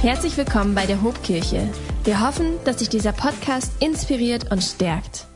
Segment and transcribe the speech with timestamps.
[0.00, 1.68] Herzlich willkommen bei der Hobkirche.
[2.04, 5.26] Wir hoffen, dass dich dieser Podcast inspiriert und stärkt.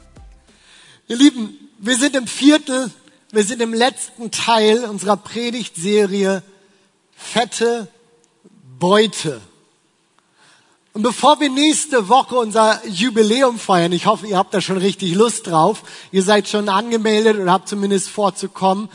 [1.08, 2.92] Ihr Lieben, wir sind im Viertel,
[3.32, 6.44] wir sind im letzten Teil unserer Predigtserie
[7.16, 7.88] Fette
[8.78, 9.40] Beute.
[10.92, 15.16] Und bevor wir nächste Woche unser Jubiläum feiern, ich hoffe, ihr habt da schon richtig
[15.16, 15.82] Lust drauf,
[16.12, 18.88] ihr seid schon angemeldet oder habt zumindest vorzukommen,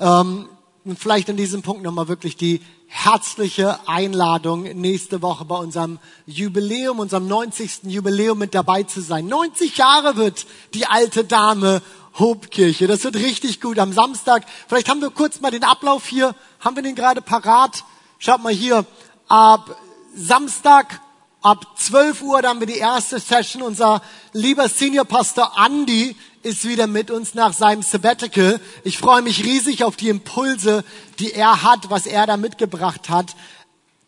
[0.00, 0.48] ähm,
[0.84, 6.98] und vielleicht an diesem Punkt nochmal wirklich die herzliche Einladung, nächste Woche bei unserem Jubiläum,
[6.98, 7.84] unserem 90.
[7.84, 9.26] Jubiläum mit dabei zu sein.
[9.26, 11.82] 90 Jahre wird die alte Dame
[12.18, 12.86] Hobkirche.
[12.86, 14.44] Das wird richtig gut am Samstag.
[14.66, 16.34] Vielleicht haben wir kurz mal den Ablauf hier.
[16.60, 17.84] Haben wir den gerade parat?
[18.18, 18.84] Schaut mal hier.
[19.28, 19.76] Ab
[20.14, 21.00] Samstag
[21.42, 23.62] ab 12 Uhr, da haben wir die erste Session.
[23.62, 24.02] Unser
[24.32, 28.60] lieber Senior Pastor Andy ist wieder mit uns nach seinem Sabbatical.
[28.84, 30.84] Ich freue mich riesig auf die Impulse,
[31.18, 33.36] die er hat, was er da mitgebracht hat.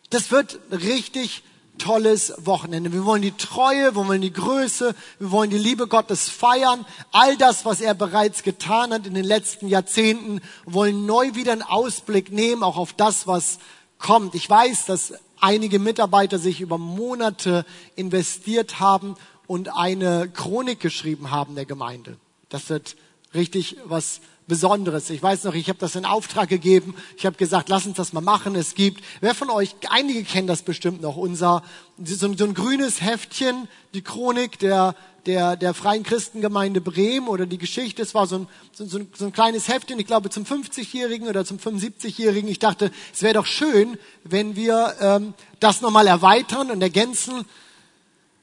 [0.09, 1.43] Das wird richtig
[1.77, 2.93] tolles Wochenende.
[2.93, 6.85] Wir wollen die Treue, wir wollen die Größe, wir wollen die Liebe Gottes feiern.
[7.11, 11.61] All das, was er bereits getan hat in den letzten Jahrzehnten, wollen neu wieder einen
[11.61, 13.59] Ausblick nehmen, auch auf das, was
[13.97, 14.35] kommt.
[14.35, 19.15] Ich weiß, dass einige Mitarbeiter sich über Monate investiert haben
[19.47, 22.17] und eine Chronik geschrieben haben der Gemeinde.
[22.55, 22.95] Das wird
[23.33, 25.09] richtig was Besonderes.
[25.09, 26.95] Ich weiß noch, ich habe das in Auftrag gegeben.
[27.17, 28.55] Ich habe gesagt, lass uns das mal machen.
[28.55, 31.63] Es gibt, wer von euch, einige kennen das bestimmt noch, unser
[32.01, 34.95] so, so ein grünes Heftchen, die Chronik der
[35.25, 38.01] der der Freien Christengemeinde Bremen oder die Geschichte.
[38.01, 41.43] Es war so ein so, so, so ein kleines Heftchen, ich glaube zum 50-Jährigen oder
[41.43, 42.49] zum 75-Jährigen.
[42.49, 47.43] Ich dachte, es wäre doch schön, wenn wir ähm, das nochmal erweitern und ergänzen.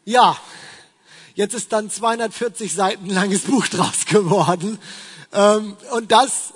[0.05, 0.36] Ja,
[1.34, 4.78] Jetzt ist dann 240 Seiten langes Buch draus geworden.
[5.33, 6.52] Ähm, und das,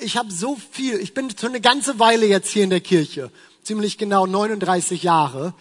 [0.00, 3.30] ich habe so viel, ich bin schon eine ganze Weile jetzt hier in der Kirche,
[3.62, 5.54] ziemlich genau 39 Jahre.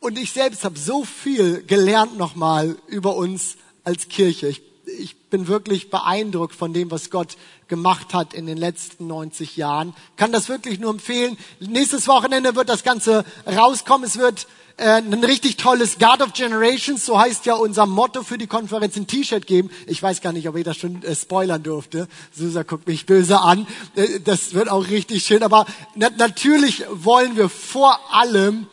[0.00, 4.48] Und ich selbst habe so viel gelernt nochmal über uns als Kirche.
[4.48, 4.62] Ich,
[4.98, 7.36] ich bin wirklich beeindruckt von dem, was Gott
[7.68, 9.94] gemacht hat in den letzten 90 Jahren.
[10.16, 11.36] Kann das wirklich nur empfehlen.
[11.60, 14.06] Nächstes Wochenende wird das Ganze rauskommen.
[14.06, 14.46] Es wird
[14.76, 18.96] äh, ein richtig tolles God of Generations, so heißt ja unser Motto für die Konferenz,
[18.96, 19.70] ein T-Shirt geben.
[19.86, 22.08] Ich weiß gar nicht, ob ich das schon äh, spoilern durfte.
[22.32, 23.66] Susa guckt mich böse an.
[23.94, 25.42] Äh, das wird auch richtig schön.
[25.42, 28.66] Aber na natürlich wollen wir vor allem,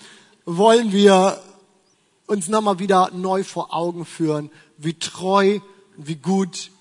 [0.45, 1.41] wollen wir
[2.27, 5.59] uns nochmal wieder neu vor Augen führen, wie treu,
[5.97, 6.71] wie gut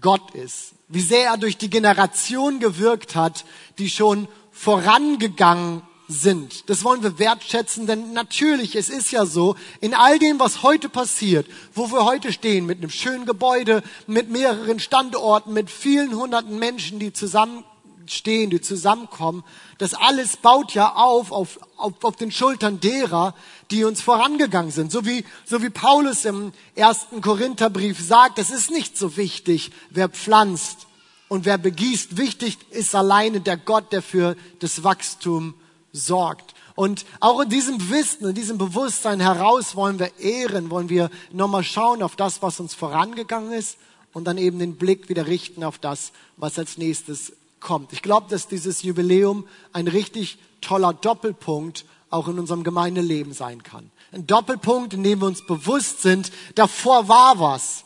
[0.00, 0.72] Gott ist.
[0.88, 3.44] Wie sehr er durch die Generation gewirkt hat,
[3.78, 6.70] die schon vorangegangen sind.
[6.70, 10.88] Das wollen wir wertschätzen, denn natürlich, es ist ja so, in all dem, was heute
[10.88, 16.58] passiert, wo wir heute stehen, mit einem schönen Gebäude, mit mehreren Standorten, mit vielen hunderten
[16.58, 19.44] Menschen, die zusammenstehen, die zusammenkommen,
[19.76, 23.34] das alles baut ja auf, auf, auf, auf den Schultern derer,
[23.70, 24.90] die uns vorangegangen sind.
[24.90, 30.08] So wie, so wie Paulus im ersten Korintherbrief sagt, es ist nicht so wichtig, wer
[30.08, 30.86] pflanzt
[31.28, 32.16] und wer begießt.
[32.16, 35.52] Wichtig ist alleine der Gott, der für das Wachstum
[35.92, 36.54] sorgt.
[36.74, 41.64] Und auch in diesem Wissen, in diesem Bewusstsein heraus wollen wir ehren, wollen wir nochmal
[41.64, 43.78] schauen auf das, was uns vorangegangen ist
[44.12, 47.92] und dann eben den Blick wieder richten auf das, was als nächstes kommt.
[47.92, 53.90] Ich glaube, dass dieses Jubiläum ein richtig toller Doppelpunkt auch in unserem Gemeindeleben sein kann.
[54.12, 57.84] Ein Doppelpunkt, in dem wir uns bewusst sind, davor war was,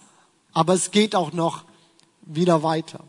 [0.52, 1.64] aber es geht auch noch
[2.22, 3.04] wieder weiter.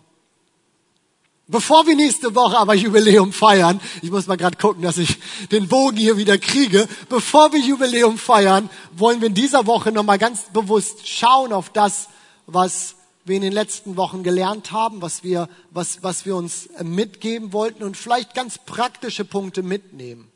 [1.48, 5.18] Bevor wir nächste Woche aber Jubiläum feiern, ich muss mal gerade gucken, dass ich
[5.52, 10.18] den Bogen hier wieder kriege, bevor wir Jubiläum feiern, wollen wir in dieser Woche nochmal
[10.18, 12.08] ganz bewusst schauen auf das,
[12.48, 12.96] was
[13.26, 17.84] wir in den letzten Wochen gelernt haben, was wir, was, was wir uns mitgeben wollten
[17.84, 20.32] und vielleicht ganz praktische Punkte mitnehmen.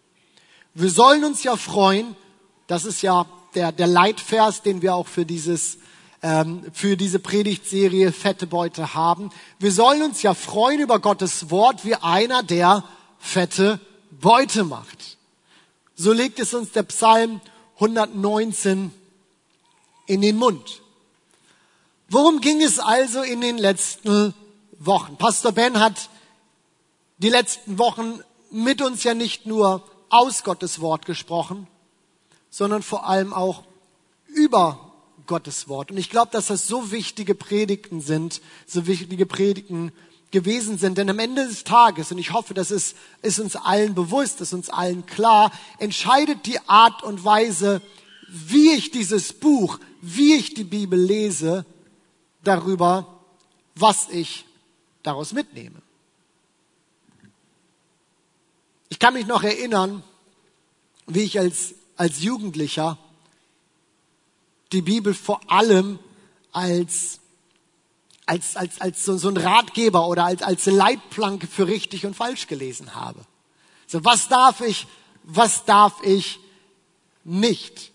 [0.73, 2.17] Wir sollen uns ja freuen,
[2.67, 3.25] das ist ja
[3.55, 5.77] der, der Leitvers, den wir auch für dieses
[6.21, 9.29] ähm, für diese Predigtserie Fette Beute haben.
[9.59, 12.83] Wir sollen uns ja freuen über Gottes Wort wie einer, der
[13.19, 13.79] fette
[14.11, 15.17] Beute macht.
[15.95, 17.41] So legt es uns der Psalm
[17.75, 18.91] 119
[20.07, 20.81] in den Mund.
[22.09, 24.33] Worum ging es also in den letzten
[24.79, 25.17] Wochen?
[25.17, 26.09] Pastor Ben hat
[27.17, 31.67] die letzten Wochen mit uns ja nicht nur aus Gottes Wort gesprochen,
[32.49, 33.63] sondern vor allem auch
[34.27, 34.86] über
[35.27, 35.91] Gottes Wort.
[35.91, 39.91] Und ich glaube, dass das so wichtige Predigten sind, so wichtige Predigten
[40.31, 40.97] gewesen sind.
[40.97, 44.53] Denn am Ende des Tages, und ich hoffe, das ist, ist uns allen bewusst, ist
[44.53, 47.81] uns allen klar, entscheidet die Art und Weise,
[48.27, 51.65] wie ich dieses Buch, wie ich die Bibel lese,
[52.43, 53.19] darüber,
[53.75, 54.45] was ich
[55.03, 55.81] daraus mitnehme.
[58.89, 60.03] Ich kann mich noch erinnern,
[61.07, 62.97] wie ich als, als Jugendlicher
[64.71, 65.99] die Bibel vor allem
[66.51, 67.19] als,
[68.25, 72.47] als, als, als so, so ein Ratgeber oder als, als Leitplanke für richtig und falsch
[72.47, 73.19] gelesen habe.
[73.87, 74.87] So, was darf ich,
[75.23, 76.39] was darf ich
[77.23, 77.91] nicht?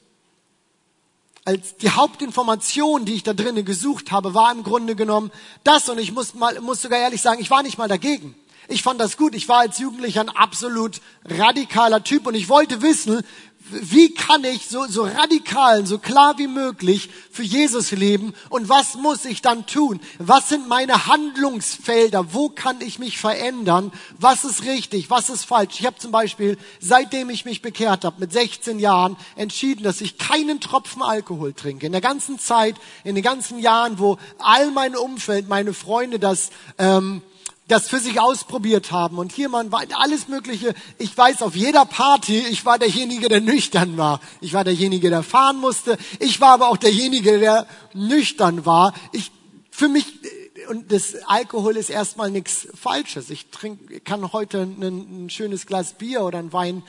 [1.45, 5.33] Als die Hauptinformation, die ich da drinnen gesucht habe, war im Grunde genommen
[5.65, 8.35] das und ich muss mal, muss sogar ehrlich sagen, ich war nicht mal dagegen.
[8.69, 9.35] Ich fand das gut.
[9.35, 13.23] Ich war als Jugendlicher ein absolut radikaler Typ und ich wollte wissen,
[13.71, 18.97] wie kann ich so, so radikal, so klar wie möglich für Jesus leben und was
[18.97, 20.01] muss ich dann tun?
[20.19, 22.35] Was sind meine Handlungsfelder?
[22.35, 23.93] Wo kann ich mich verändern?
[24.19, 25.11] Was ist richtig?
[25.11, 25.81] Was ist falsch?
[25.81, 30.19] Ich habe zum Beispiel, seitdem ich mich bekehrt habe, mit 16 Jahren entschieden, dass ich
[30.19, 31.87] keinen Tropfen Alkohol trinke.
[31.87, 36.51] In der ganzen Zeit, in den ganzen Jahren, wo all mein Umfeld, meine Freunde das
[36.79, 37.23] ähm,
[37.69, 39.19] das für sich ausprobiert haben.
[39.19, 40.75] Und hier man war alles Mögliche.
[40.99, 44.21] Ich weiß, auf jeder Party, ich war derjenige, der nüchtern war.
[44.41, 45.97] Ich war derjenige, der fahren musste.
[46.19, 48.95] Ich war aber auch derjenige, der nüchtern war.
[49.13, 49.31] Ich,
[49.71, 50.07] für mich,
[50.69, 53.31] und das Alkohol ist erstmal nichts Falsches.
[53.31, 56.83] Ich trinke, kann heute ein, ein schönes Glas Bier oder einen Wein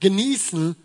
[0.00, 0.76] genießen.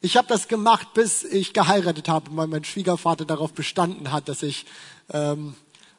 [0.00, 4.42] Ich habe das gemacht, bis ich geheiratet habe, weil mein Schwiegervater darauf bestanden hat, dass
[4.42, 4.66] ich
[5.12, 5.54] ähm,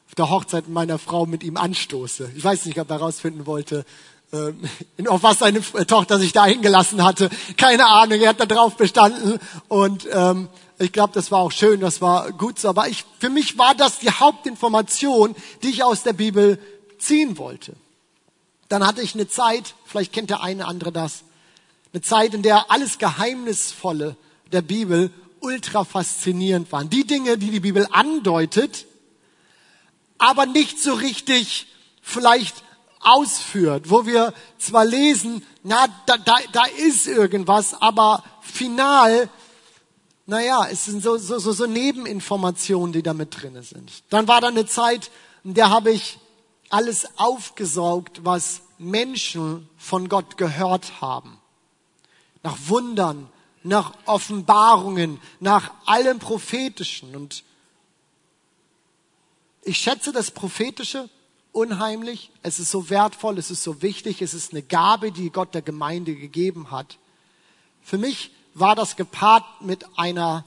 [0.08, 2.30] auf der Hochzeit meiner Frau mit ihm anstoße.
[2.36, 3.84] Ich weiß nicht, ob er herausfinden wollte,
[4.32, 4.52] äh,
[5.08, 7.30] auf was seine Tochter sich da hingelassen hatte.
[7.56, 9.38] Keine Ahnung, er hat da drauf bestanden.
[9.68, 10.48] Und ähm,
[10.78, 12.68] ich glaube, das war auch schön, das war gut so.
[12.68, 16.58] Aber ich, für mich war das die Hauptinformation, die ich aus der Bibel
[16.98, 17.74] ziehen wollte.
[18.68, 21.22] Dann hatte ich eine Zeit, vielleicht kennt der eine andere das,
[21.92, 24.16] eine Zeit, in der alles Geheimnisvolle
[24.52, 25.10] der Bibel
[25.40, 26.90] ultra faszinierend waren.
[26.90, 28.86] Die Dinge, die die Bibel andeutet,
[30.18, 31.66] aber nicht so richtig
[32.00, 32.62] vielleicht
[33.00, 39.28] ausführt, wo wir zwar lesen, na, da, da, da ist irgendwas, aber final,
[40.26, 44.02] naja, es sind so, so, so, so Nebeninformationen, die da mit drinne sind.
[44.10, 45.10] Dann war da eine Zeit,
[45.44, 46.18] in der habe ich
[46.68, 51.38] alles aufgesaugt, was Menschen von Gott gehört haben.
[52.42, 53.28] Nach Wundern,
[53.62, 57.14] nach Offenbarungen, nach allem Prophetischen.
[57.14, 57.44] Und
[59.66, 61.08] ich schätze das Prophetische
[61.52, 62.30] unheimlich.
[62.42, 65.62] Es ist so wertvoll, es ist so wichtig, es ist eine Gabe, die Gott der
[65.62, 66.98] Gemeinde gegeben hat.
[67.82, 70.44] Für mich war das gepaart mit einer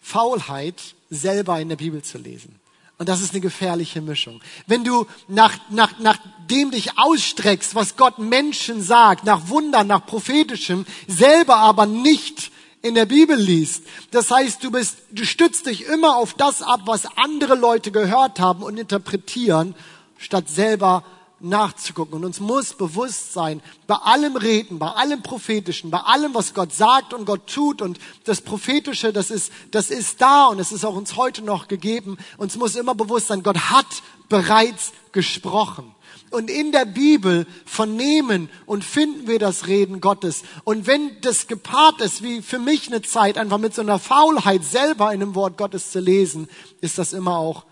[0.00, 2.58] Faulheit, selber in der Bibel zu lesen.
[2.98, 4.42] Und das ist eine gefährliche Mischung.
[4.66, 6.18] Wenn du nach, nach, nach
[6.50, 12.50] dem dich ausstreckst, was Gott Menschen sagt, nach Wundern, nach Prophetischem, selber aber nicht
[12.82, 13.84] in der Bibel liest.
[14.10, 18.40] Das heißt, du bist, du stützt dich immer auf das ab, was andere Leute gehört
[18.40, 19.74] haben und interpretieren,
[20.18, 21.04] statt selber
[21.40, 22.14] nachzugucken.
[22.14, 26.72] Und uns muss bewusst sein, bei allem Reden, bei allem Prophetischen, bei allem, was Gott
[26.72, 30.84] sagt und Gott tut und das Prophetische, das ist, das ist da und es ist
[30.84, 32.18] auch uns heute noch gegeben.
[32.36, 33.86] Uns muss immer bewusst sein, Gott hat
[34.28, 35.94] bereits gesprochen.
[36.30, 40.44] Und in der Bibel vernehmen und finden wir das Reden Gottes.
[40.64, 44.64] Und wenn das gepaart ist, wie für mich eine Zeit, einfach mit so einer Faulheit
[44.64, 46.48] selber in dem Wort Gottes zu lesen,
[46.80, 47.64] ist das immer auch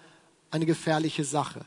[0.50, 1.60] eine gefährliche Sache.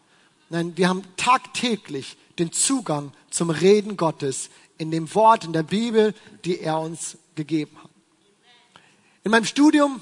[0.50, 6.14] Nein, wir haben tagtäglich den Zugang zum Reden Gottes in dem Wort, in der Bibel,
[6.44, 7.90] die er uns gegeben hat.
[9.24, 10.02] In meinem Studium,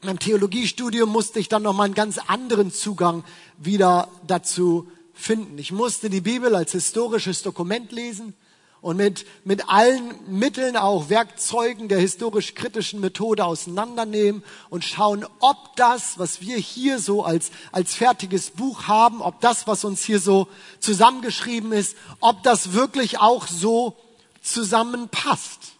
[0.00, 3.24] in meinem Theologiestudium musste ich dann nochmal einen ganz anderen Zugang
[3.58, 5.58] wieder dazu finden.
[5.58, 8.34] Ich musste die Bibel als historisches Dokument lesen
[8.80, 16.18] und mit, mit allen Mitteln, auch Werkzeugen der historisch-kritischen Methode auseinandernehmen und schauen, ob das,
[16.18, 20.48] was wir hier so als, als fertiges Buch haben, ob das, was uns hier so
[20.78, 23.96] zusammengeschrieben ist, ob das wirklich auch so
[24.40, 25.72] zusammenpasst.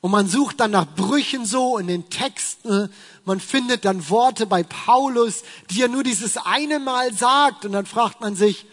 [0.00, 2.90] Und man sucht dann nach Brüchen so in den Texten.
[3.24, 7.64] Man findet dann Worte bei Paulus, die er nur dieses eine Mal sagt.
[7.66, 8.66] Und dann fragt man sich,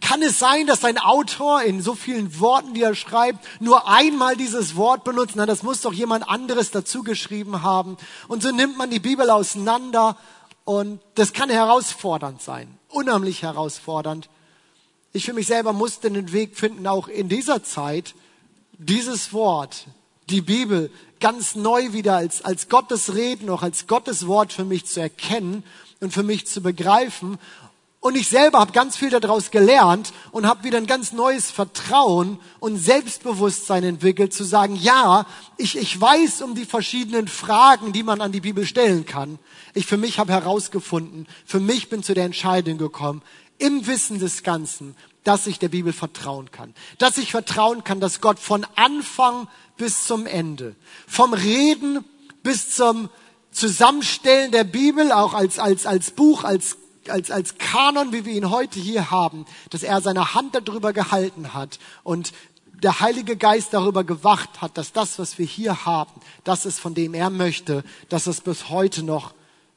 [0.00, 4.36] kann es sein, dass ein Autor in so vielen Worten, die er schreibt, nur einmal
[4.36, 5.34] dieses Wort benutzt?
[5.36, 7.96] Na, das muss doch jemand anderes dazu geschrieben haben.
[8.28, 10.16] Und so nimmt man die Bibel auseinander
[10.64, 14.28] und das kann herausfordernd sein, unheimlich herausfordernd.
[15.12, 18.14] Ich für mich selber musste den Weg finden, auch in dieser Zeit,
[18.78, 19.86] dieses Wort,
[20.28, 20.90] die Bibel
[21.20, 25.64] ganz neu wieder als, als Gottes Reden, auch als Gottes Wort für mich zu erkennen
[26.00, 27.38] und für mich zu begreifen.
[28.00, 32.38] Und ich selber habe ganz viel daraus gelernt und habe wieder ein ganz neues Vertrauen
[32.60, 38.20] und Selbstbewusstsein entwickelt, zu sagen, ja, ich, ich weiß um die verschiedenen Fragen, die man
[38.20, 39.38] an die Bibel stellen kann.
[39.74, 43.22] Ich für mich habe herausgefunden, für mich bin zu der Entscheidung gekommen,
[43.58, 46.74] im Wissen des Ganzen, dass ich der Bibel vertrauen kann.
[46.98, 50.74] Dass ich vertrauen kann, dass Gott von Anfang bis zum Ende,
[51.06, 52.04] vom Reden
[52.42, 53.10] bis zum
[53.50, 56.76] Zusammenstellen der Bibel, auch als, als, als Buch, als,
[57.08, 61.54] als, als Kanon, wie wir ihn heute hier haben, dass er seine Hand darüber gehalten
[61.54, 62.32] hat und
[62.82, 66.94] der Heilige Geist darüber gewacht hat, dass das, was wir hier haben, das ist, von
[66.94, 69.32] dem er möchte, dass es bis heute noch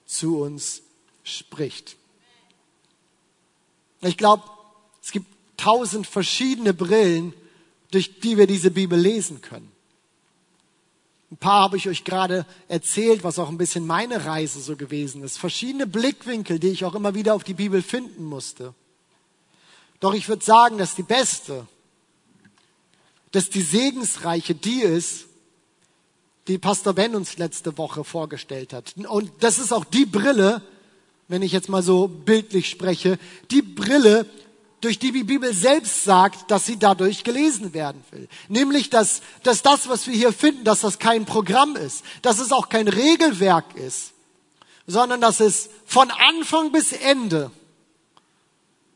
[0.05, 0.81] zu uns
[1.23, 1.95] spricht.
[4.01, 4.43] Ich glaube,
[5.01, 5.27] es gibt
[5.57, 7.33] tausend verschiedene Brillen,
[7.91, 9.71] durch die wir diese Bibel lesen können.
[11.31, 15.23] Ein paar habe ich euch gerade erzählt, was auch ein bisschen meine Reise so gewesen
[15.23, 15.37] ist.
[15.37, 18.73] Verschiedene Blickwinkel, die ich auch immer wieder auf die Bibel finden musste.
[19.99, 21.67] Doch ich würde sagen, dass die beste,
[23.31, 25.25] dass die segensreiche die ist,
[26.47, 28.95] die Pastor Ben uns letzte Woche vorgestellt hat.
[28.97, 30.63] Und das ist auch die Brille,
[31.27, 33.19] wenn ich jetzt mal so bildlich spreche,
[33.51, 34.25] die Brille,
[34.81, 38.27] durch die die Bibel selbst sagt, dass sie dadurch gelesen werden will.
[38.47, 42.51] Nämlich, dass, dass das, was wir hier finden, dass das kein Programm ist, dass es
[42.51, 44.13] auch kein Regelwerk ist,
[44.87, 47.51] sondern dass es von Anfang bis Ende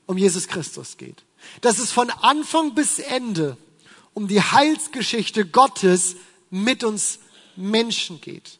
[0.05, 1.23] um Jesus Christus geht.
[1.61, 3.57] Dass es von Anfang bis Ende
[4.13, 6.15] um die Heilsgeschichte Gottes
[6.49, 7.19] mit uns
[7.55, 8.59] Menschen geht.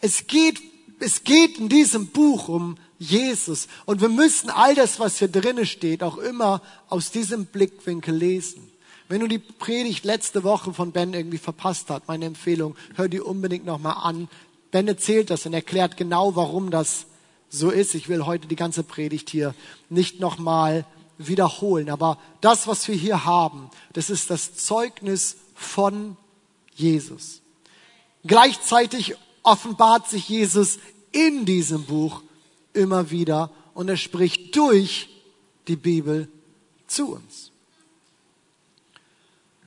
[0.00, 0.60] Es geht,
[1.00, 3.68] es geht in diesem Buch um Jesus.
[3.86, 8.70] Und wir müssen all das, was hier drinnen steht, auch immer aus diesem Blickwinkel lesen.
[9.08, 13.20] Wenn du die Predigt letzte Woche von Ben irgendwie verpasst hast, meine Empfehlung, hör die
[13.20, 14.28] unbedingt nochmal an.
[14.70, 17.06] Ben erzählt das und erklärt genau, warum das
[17.48, 17.94] so ist.
[17.94, 19.54] Ich will heute die ganze Predigt hier
[19.88, 20.84] nicht nochmal
[21.16, 21.88] wiederholen.
[21.88, 26.16] Aber das, was wir hier haben, das ist das Zeugnis von
[26.74, 27.40] Jesus.
[28.24, 29.16] Gleichzeitig
[29.48, 30.78] offenbart sich Jesus
[31.10, 32.22] in diesem Buch
[32.74, 35.08] immer wieder und er spricht durch
[35.66, 36.28] die Bibel
[36.86, 37.50] zu uns.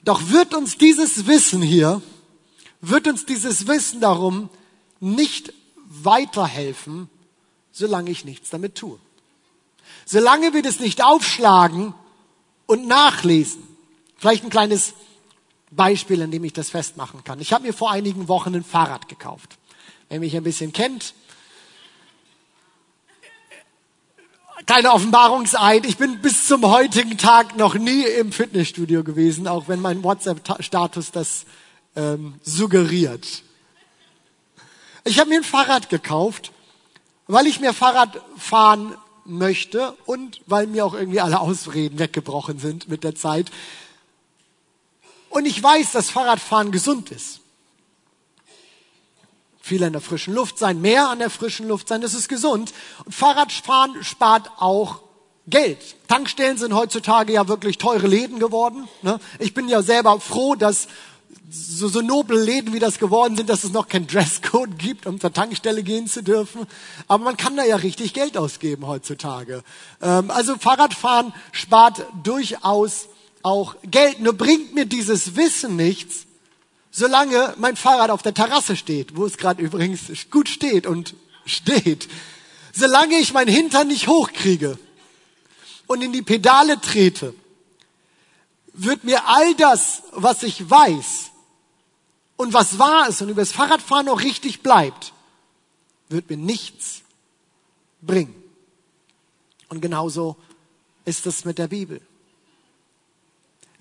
[0.03, 2.01] Doch wird uns dieses Wissen hier,
[2.81, 4.49] wird uns dieses Wissen darum
[4.99, 7.09] nicht weiterhelfen,
[7.71, 8.99] solange ich nichts damit tue.
[10.05, 11.93] Solange wir das nicht aufschlagen
[12.65, 13.63] und nachlesen.
[14.17, 14.93] Vielleicht ein kleines
[15.71, 17.39] Beispiel, an dem ich das festmachen kann.
[17.39, 19.57] Ich habe mir vor einigen Wochen ein Fahrrad gekauft.
[20.11, 21.13] Wer mich ein bisschen kennt,
[24.65, 25.85] kleiner Offenbarungseid.
[25.85, 31.11] Ich bin bis zum heutigen Tag noch nie im Fitnessstudio gewesen, auch wenn mein WhatsApp-Status
[31.11, 31.45] das
[31.95, 33.43] ähm, suggeriert.
[35.05, 36.51] Ich habe mir ein Fahrrad gekauft,
[37.27, 42.89] weil ich mir Fahrrad fahren möchte und weil mir auch irgendwie alle Ausreden weggebrochen sind
[42.89, 43.49] mit der Zeit.
[45.29, 47.39] Und ich weiß, dass Fahrradfahren gesund ist.
[49.61, 52.73] Viel an der frischen Luft sein, mehr an der frischen Luft sein, das ist gesund.
[53.05, 55.01] Und Fahrradfahren spart auch
[55.47, 55.79] Geld.
[56.07, 58.87] Tankstellen sind heutzutage ja wirklich teure Läden geworden.
[59.01, 59.19] Ne?
[59.39, 60.87] Ich bin ja selber froh, dass
[61.51, 65.19] so, so noble Läden wie das geworden sind, dass es noch kein Dresscode gibt, um
[65.19, 66.65] zur Tankstelle gehen zu dürfen.
[67.07, 69.63] Aber man kann da ja richtig Geld ausgeben heutzutage.
[70.01, 73.07] Ähm, also Fahrradfahren spart durchaus
[73.43, 74.21] auch Geld.
[74.21, 76.25] Nur bringt mir dieses Wissen nichts,
[76.91, 82.09] solange mein Fahrrad auf der Terrasse steht, wo es gerade übrigens gut steht und steht.
[82.73, 84.77] Solange ich mein Hintern nicht hochkriege
[85.87, 87.33] und in die Pedale trete,
[88.73, 91.31] wird mir all das, was ich weiß
[92.37, 95.13] und was wahr ist und über das Fahrradfahren auch richtig bleibt,
[96.09, 97.01] wird mir nichts
[98.01, 98.35] bringen.
[99.69, 100.35] Und genauso
[101.05, 102.01] ist es mit der Bibel.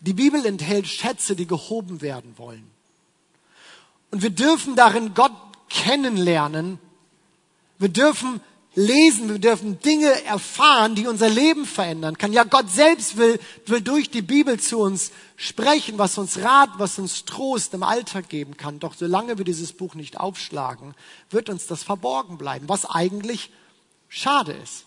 [0.00, 2.70] Die Bibel enthält Schätze, die gehoben werden wollen.
[4.10, 5.32] Und wir dürfen darin Gott
[5.68, 6.78] kennenlernen.
[7.78, 8.40] Wir dürfen
[8.74, 12.32] lesen, wir dürfen Dinge erfahren, die unser Leben verändern kann.
[12.32, 16.98] Ja, Gott selbst will, will durch die Bibel zu uns sprechen, was uns Rat, was
[16.98, 18.78] uns Trost im Alltag geben kann.
[18.78, 20.94] Doch solange wir dieses Buch nicht aufschlagen,
[21.30, 23.50] wird uns das verborgen bleiben, was eigentlich
[24.08, 24.84] schade ist.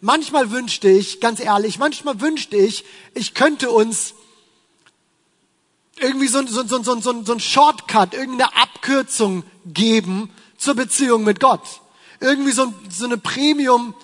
[0.00, 2.84] Manchmal wünschte ich, ganz ehrlich, manchmal wünschte ich,
[3.14, 4.14] ich könnte uns
[6.00, 11.40] irgendwie so, so, so, so, so, so ein Shortcut, irgendeine Abkürzung geben zur Beziehung mit
[11.40, 11.62] Gott.
[12.20, 13.94] Irgendwie so, so eine Premium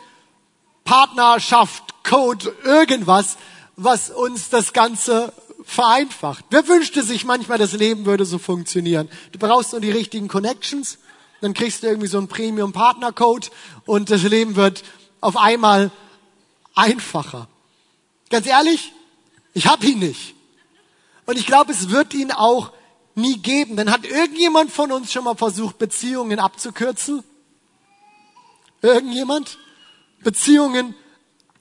[0.84, 3.36] Partnerschaft, Code, irgendwas,
[3.76, 5.32] was uns das Ganze
[5.64, 6.44] vereinfacht.
[6.50, 9.08] Wer wünschte sich manchmal, das Leben würde so funktionieren?
[9.32, 10.98] Du brauchst nur die richtigen Connections,
[11.40, 13.48] dann kriegst du irgendwie so einen Premium Partner Code
[13.86, 14.84] und das Leben wird
[15.20, 15.90] auf einmal
[16.74, 17.48] einfacher.
[18.30, 18.92] Ganz ehrlich,
[19.54, 20.33] ich habe ihn nicht.
[21.26, 22.72] Und ich glaube, es wird ihn auch
[23.14, 23.76] nie geben.
[23.76, 27.22] Denn hat irgendjemand von uns schon mal versucht, Beziehungen abzukürzen?
[28.82, 29.58] Irgendjemand?
[30.22, 30.94] Beziehungen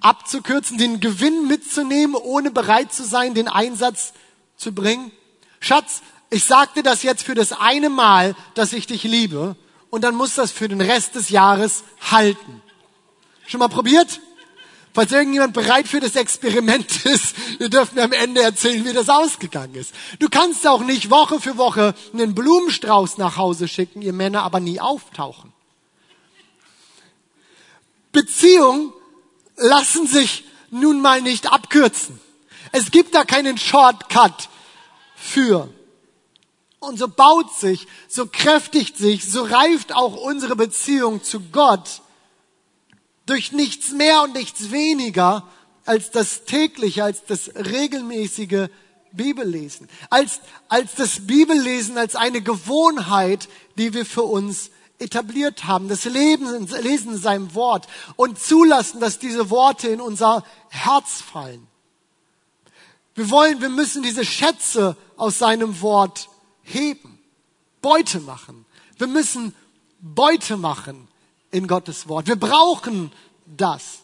[0.02, 4.14] abzukürzen, den Gewinn mitzunehmen, ohne bereit zu sein, den Einsatz
[4.58, 5.12] zu bringen?
[5.60, 9.56] Schatz, ich sagte das jetzt für das eine Mal, dass ich dich liebe,
[9.90, 12.64] und dann muss das für den Rest des Jahres halten.
[13.46, 14.22] Schon mal probiert?
[14.94, 19.10] Falls irgendjemand bereit für das Experiment ist, ihr dürft mir am Ende erzählen, wie das
[19.10, 19.94] ausgegangen ist.
[20.20, 24.60] Du kannst auch nicht Woche für Woche einen Blumenstrauß nach Hause schicken, ihr Männer aber
[24.60, 25.52] nie auftauchen.
[28.12, 28.94] Beziehungen
[29.58, 32.20] lassen sich nun mal nicht abkürzen.
[32.72, 34.50] Es gibt da keinen Shortcut
[35.16, 35.70] für.
[36.80, 42.02] Und so baut sich, so kräftigt sich, so reift auch unsere Beziehung zu Gott
[43.26, 45.48] durch nichts mehr und nichts weniger
[45.86, 48.70] als das tägliche, als das regelmäßige
[49.12, 56.06] Bibellesen, als, als das Bibellesen als eine Gewohnheit, die wir für uns etabliert haben, das
[56.06, 61.68] Leben, Lesen in seinem Wort und zulassen, dass diese Worte in unser Herz fallen.
[63.16, 66.30] Wir wollen, wir müssen diese Schätze aus seinem Wort
[66.64, 67.20] heben,
[67.82, 68.66] Beute machen.
[68.98, 69.54] Wir müssen
[70.00, 71.08] Beute machen
[71.54, 72.28] in Gottes Wort.
[72.28, 73.12] Wir brauchen
[73.46, 74.00] das.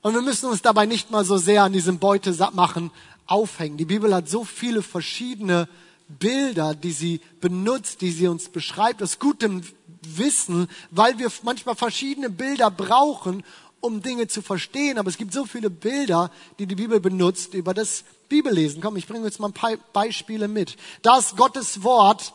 [0.00, 2.90] Und wir müssen uns dabei nicht mal so sehr an diesem Beute machen
[3.26, 3.76] aufhängen.
[3.76, 5.68] Die Bibel hat so viele verschiedene
[6.08, 9.62] Bilder, die sie benutzt, die sie uns beschreibt, aus gutem
[10.02, 13.44] Wissen, weil wir manchmal verschiedene Bilder brauchen,
[13.80, 14.98] um Dinge zu verstehen.
[14.98, 18.80] Aber es gibt so viele Bilder, die die Bibel benutzt über das Bibellesen.
[18.80, 20.76] Komm, ich bringe jetzt mal ein paar Beispiele mit.
[21.02, 22.32] Da ist Gottes Wort,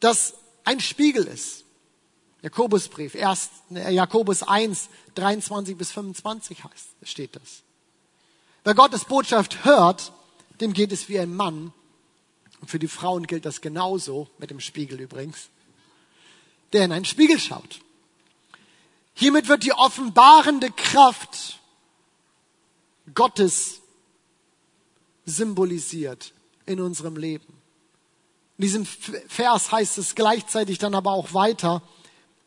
[0.00, 0.34] das
[0.64, 1.64] ein Spiegel ist.
[2.42, 7.62] Jakobusbrief, erst äh, Jakobus 1, 23 bis 25 heißt, steht das.
[8.64, 10.12] Wer Gottes Botschaft hört,
[10.60, 11.72] dem geht es wie ein Mann.
[12.60, 15.48] Und für die Frauen gilt das genauso, mit dem Spiegel übrigens,
[16.72, 17.80] der in einen Spiegel schaut.
[19.14, 21.60] Hiermit wird die offenbarende Kraft
[23.14, 23.80] Gottes
[25.24, 26.32] symbolisiert
[26.66, 27.53] in unserem Leben.
[28.58, 31.82] In diesem Vers heißt es gleichzeitig dann aber auch weiter,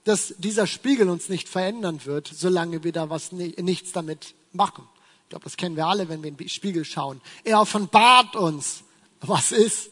[0.05, 4.87] dass dieser Spiegel uns nicht verändern wird, solange wir da was nichts damit machen.
[5.23, 7.19] Ich glaube, das kennen wir alle, wenn wir in den Spiegel schauen.
[7.43, 8.83] Er offenbart uns,
[9.19, 9.89] was ist,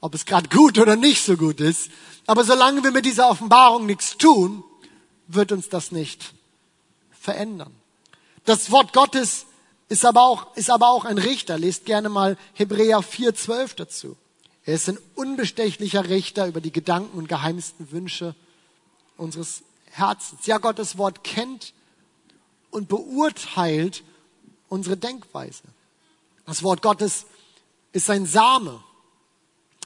[0.00, 1.90] ob es gerade gut oder nicht so gut ist.
[2.26, 4.64] Aber solange wir mit dieser Offenbarung nichts tun,
[5.26, 6.32] wird uns das nicht
[7.10, 7.74] verändern.
[8.46, 9.44] Das Wort Gottes
[9.90, 11.58] ist aber auch, ist aber auch ein Richter.
[11.58, 14.16] Lest gerne mal Hebräer 4,12 dazu.
[14.70, 18.36] Er ist ein unbestechlicher Richter über die Gedanken und geheimsten Wünsche
[19.16, 20.46] unseres Herzens.
[20.46, 21.72] Ja, Gottes Wort kennt
[22.70, 24.04] und beurteilt
[24.68, 25.64] unsere Denkweise.
[26.46, 27.26] Das Wort Gottes
[27.90, 28.80] ist ein Same.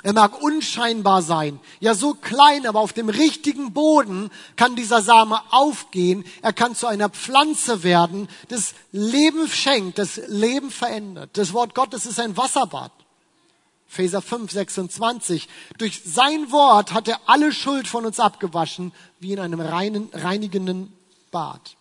[0.02, 5.40] Er mag unscheinbar sein, ja so klein, aber auf dem richtigen Boden kann dieser Same
[5.50, 6.26] aufgehen.
[6.42, 11.30] Er kann zu einer Pflanze werden, das Leben schenkt, das Leben verändert.
[11.38, 12.92] Das Wort Gottes ist ein Wasserbad.
[13.88, 15.48] Epheser 5, 26.
[15.78, 20.92] Durch sein Wort hat er alle Schuld von uns abgewaschen, wie in einem reinen, reinigenden
[21.30, 21.76] Bad.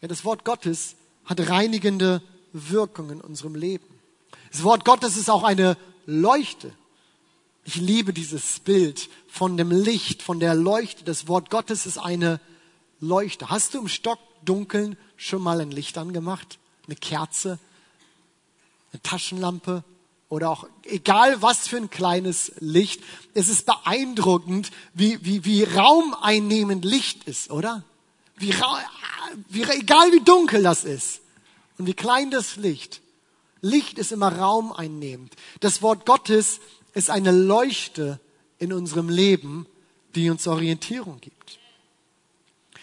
[0.00, 3.86] Ja, das Wort Gottes hat reinigende Wirkung in unserem Leben.
[4.50, 6.72] Das Wort Gottes ist auch eine Leuchte.
[7.64, 11.04] Ich liebe dieses Bild von dem Licht, von der Leuchte.
[11.04, 12.40] Das Wort Gottes ist eine
[13.00, 13.50] Leuchte.
[13.50, 16.58] Hast du im Stockdunkeln schon mal ein Licht angemacht?
[16.86, 17.58] Eine Kerze?
[18.92, 19.84] Eine Taschenlampe?
[20.32, 23.02] Oder auch egal was für ein kleines Licht.
[23.34, 27.84] Es ist beeindruckend, wie, wie, wie raumeinnehmend Licht ist, oder?
[28.38, 28.54] Wie,
[29.50, 31.20] wie, egal wie dunkel das ist
[31.76, 33.02] und wie klein das Licht.
[33.60, 35.34] Licht ist immer raumeinnehmend.
[35.60, 36.60] Das Wort Gottes
[36.94, 38.18] ist eine Leuchte
[38.58, 39.66] in unserem Leben,
[40.14, 41.58] die uns Orientierung gibt.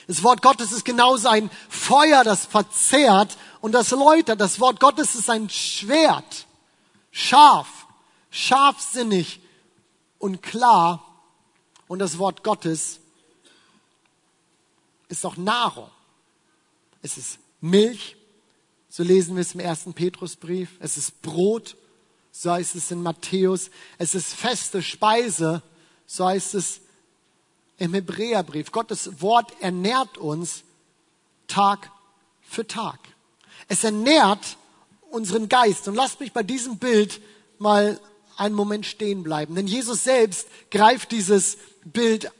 [0.05, 4.39] Das Wort Gottes ist genauso ein Feuer, das verzehrt und das läutert.
[4.39, 6.45] Das Wort Gottes ist ein Schwert
[7.19, 7.87] scharf,
[8.31, 9.41] scharfsinnig
[10.19, 11.05] und klar.
[11.87, 12.99] Und das Wort Gottes
[15.09, 15.89] ist auch Nahrung.
[17.01, 18.15] Es ist Milch,
[18.89, 20.77] so lesen wir es im ersten Petrusbrief.
[20.79, 21.75] Es ist Brot,
[22.31, 23.69] so heißt es in Matthäus.
[23.97, 25.61] Es ist feste Speise,
[26.05, 26.81] so heißt es
[27.77, 28.71] im Hebräerbrief.
[28.71, 30.63] Gottes Wort ernährt uns
[31.47, 31.91] Tag
[32.41, 32.99] für Tag.
[33.67, 34.57] Es ernährt
[35.11, 35.87] unseren Geist.
[35.87, 37.21] Und lasst mich bei diesem Bild
[37.57, 37.99] mal
[38.37, 39.55] einen Moment stehen bleiben.
[39.55, 42.31] Denn Jesus selbst greift dieses Bild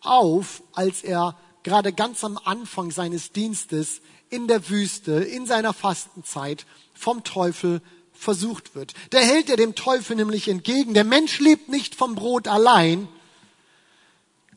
[0.00, 6.66] auf, als er gerade ganz am Anfang seines Dienstes in der Wüste, in seiner Fastenzeit
[6.94, 8.94] vom Teufel versucht wird.
[9.10, 10.94] Da hält er dem Teufel nämlich entgegen.
[10.94, 13.08] Der Mensch lebt nicht vom Brot allein.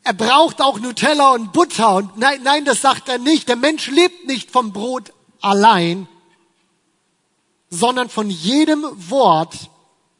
[0.02, 1.96] er braucht auch Nutella und Butter.
[1.96, 3.48] Und nein, nein, das sagt er nicht.
[3.48, 6.06] Der Mensch lebt nicht vom Brot allein,
[7.74, 9.70] sondern von jedem Wort,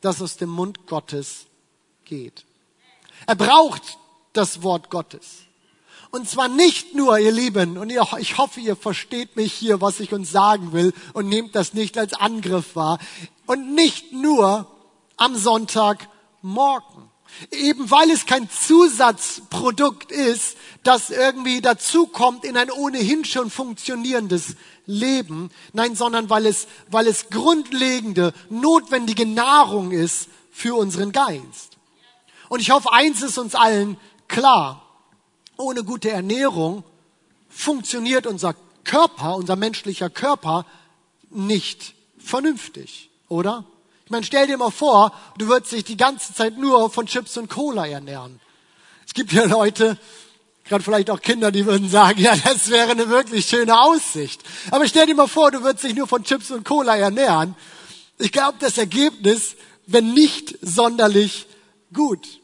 [0.01, 1.47] das aus dem Mund Gottes
[2.05, 2.45] geht.
[3.27, 3.99] Er braucht
[4.33, 5.43] das Wort Gottes.
[6.11, 10.13] Und zwar nicht nur, ihr Lieben, und ich hoffe, ihr versteht mich hier, was ich
[10.13, 12.99] uns sagen will und nehmt das nicht als Angriff wahr.
[13.47, 14.67] Und nicht nur
[15.17, 17.11] am Sonntagmorgen.
[17.51, 24.57] Eben weil es kein Zusatzprodukt ist, das irgendwie dazukommt in ein ohnehin schon funktionierendes
[24.87, 25.51] Leben.
[25.73, 31.79] Nein, sondern weil es, weil es grundlegende, notwendige Nahrung ist für unseren Geist.
[32.49, 33.97] Und ich hoffe, eins ist uns allen
[34.29, 34.83] klar.
[35.57, 36.85] Ohne gute Ernährung
[37.49, 40.67] funktioniert unser Körper, unser menschlicher Körper
[41.31, 43.65] nicht vernünftig, oder?
[44.05, 47.37] Ich meine, stell dir mal vor, du würdest dich die ganze Zeit nur von Chips
[47.37, 48.41] und Cola ernähren.
[49.07, 49.99] Es gibt ja Leute,
[50.65, 54.43] gerade vielleicht auch Kinder, die würden sagen, ja, das wäre eine wirklich schöne Aussicht.
[54.71, 57.55] Aber stell dir mal vor, du würdest dich nur von Chips und Cola ernähren.
[58.19, 61.47] Ich glaube, das Ergebnis wäre nicht sonderlich
[61.93, 62.41] gut.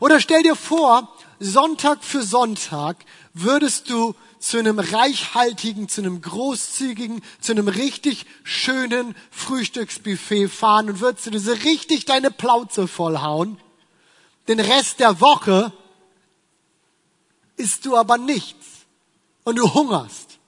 [0.00, 2.96] Oder stell dir vor, Sonntag für Sonntag
[3.34, 11.00] würdest du zu einem reichhaltigen, zu einem großzügigen, zu einem richtig schönen Frühstücksbuffet fahren und
[11.00, 13.58] würdest du diese richtig deine Plauze vollhauen.
[14.46, 15.72] Den Rest der Woche
[17.56, 18.66] isst du aber nichts
[19.44, 20.38] und du hungerst.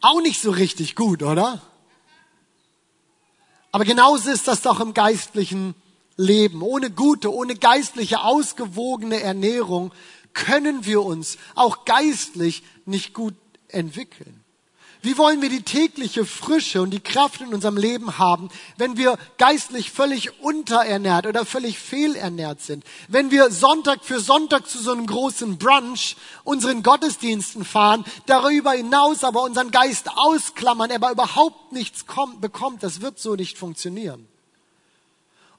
[0.00, 1.60] Auch nicht so richtig gut, oder?
[3.72, 5.74] Aber genauso ist das doch im geistlichen
[6.16, 6.62] Leben.
[6.62, 9.92] Ohne gute, ohne geistliche, ausgewogene Ernährung
[10.32, 13.34] können wir uns auch geistlich nicht gut
[13.68, 14.45] entwickeln.
[15.06, 19.18] Wie wollen wir die tägliche Frische und die Kraft in unserem Leben haben, wenn wir
[19.38, 22.82] geistlich völlig unterernährt oder völlig fehlernährt sind?
[23.06, 29.22] Wenn wir Sonntag für Sonntag zu so einem großen Brunch unseren Gottesdiensten fahren, darüber hinaus
[29.22, 34.26] aber unseren Geist ausklammern, aber überhaupt nichts kommt, bekommt, das wird so nicht funktionieren.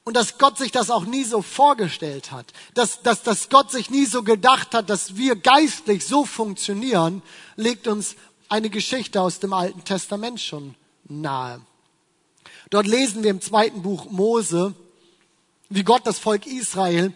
[0.07, 3.89] Und dass Gott sich das auch nie so vorgestellt hat, dass, dass, dass Gott sich
[3.89, 7.21] nie so gedacht hat, dass wir geistlich so funktionieren,
[7.57, 8.15] legt uns
[8.49, 11.61] eine Geschichte aus dem Alten Testament schon nahe.
[12.69, 14.73] Dort lesen wir im zweiten Buch Mose,
[15.69, 17.13] wie Gott das Volk Israel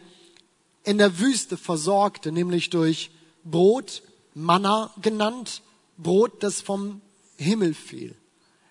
[0.84, 3.12] in der Wüste versorgte, nämlich durch
[3.44, 5.62] Brot, Manna genannt,
[5.98, 7.02] Brot, das vom
[7.38, 8.16] Himmel fiel.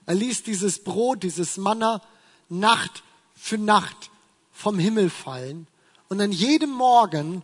[0.06, 2.02] Er ließ dieses Brot, dieses Manna
[2.48, 3.02] Nacht
[3.34, 4.10] für Nacht
[4.52, 5.66] vom Himmel fallen.
[6.08, 7.42] Und an jedem Morgen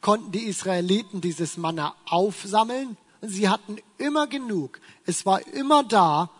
[0.00, 2.96] konnten die Israeliten dieses Manna aufsammeln.
[3.22, 4.80] Sie hatten immer genug.
[5.06, 6.30] Es war immer da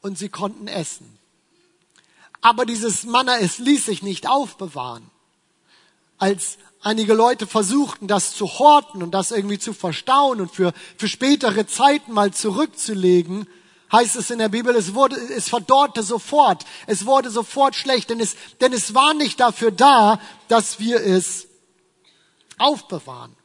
[0.00, 1.18] und sie konnten essen.
[2.40, 5.10] Aber dieses Manna, es ließ sich nicht aufbewahren.
[6.16, 11.08] Als einige Leute versuchten, das zu horten und das irgendwie zu verstauen und für, für
[11.08, 13.46] spätere Zeiten mal zurückzulegen,
[13.92, 16.64] heißt es in der Bibel, es wurde, es verdorrte sofort.
[16.86, 21.46] Es wurde sofort schlecht, denn es, denn es war nicht dafür da, dass wir es
[22.56, 23.36] aufbewahren.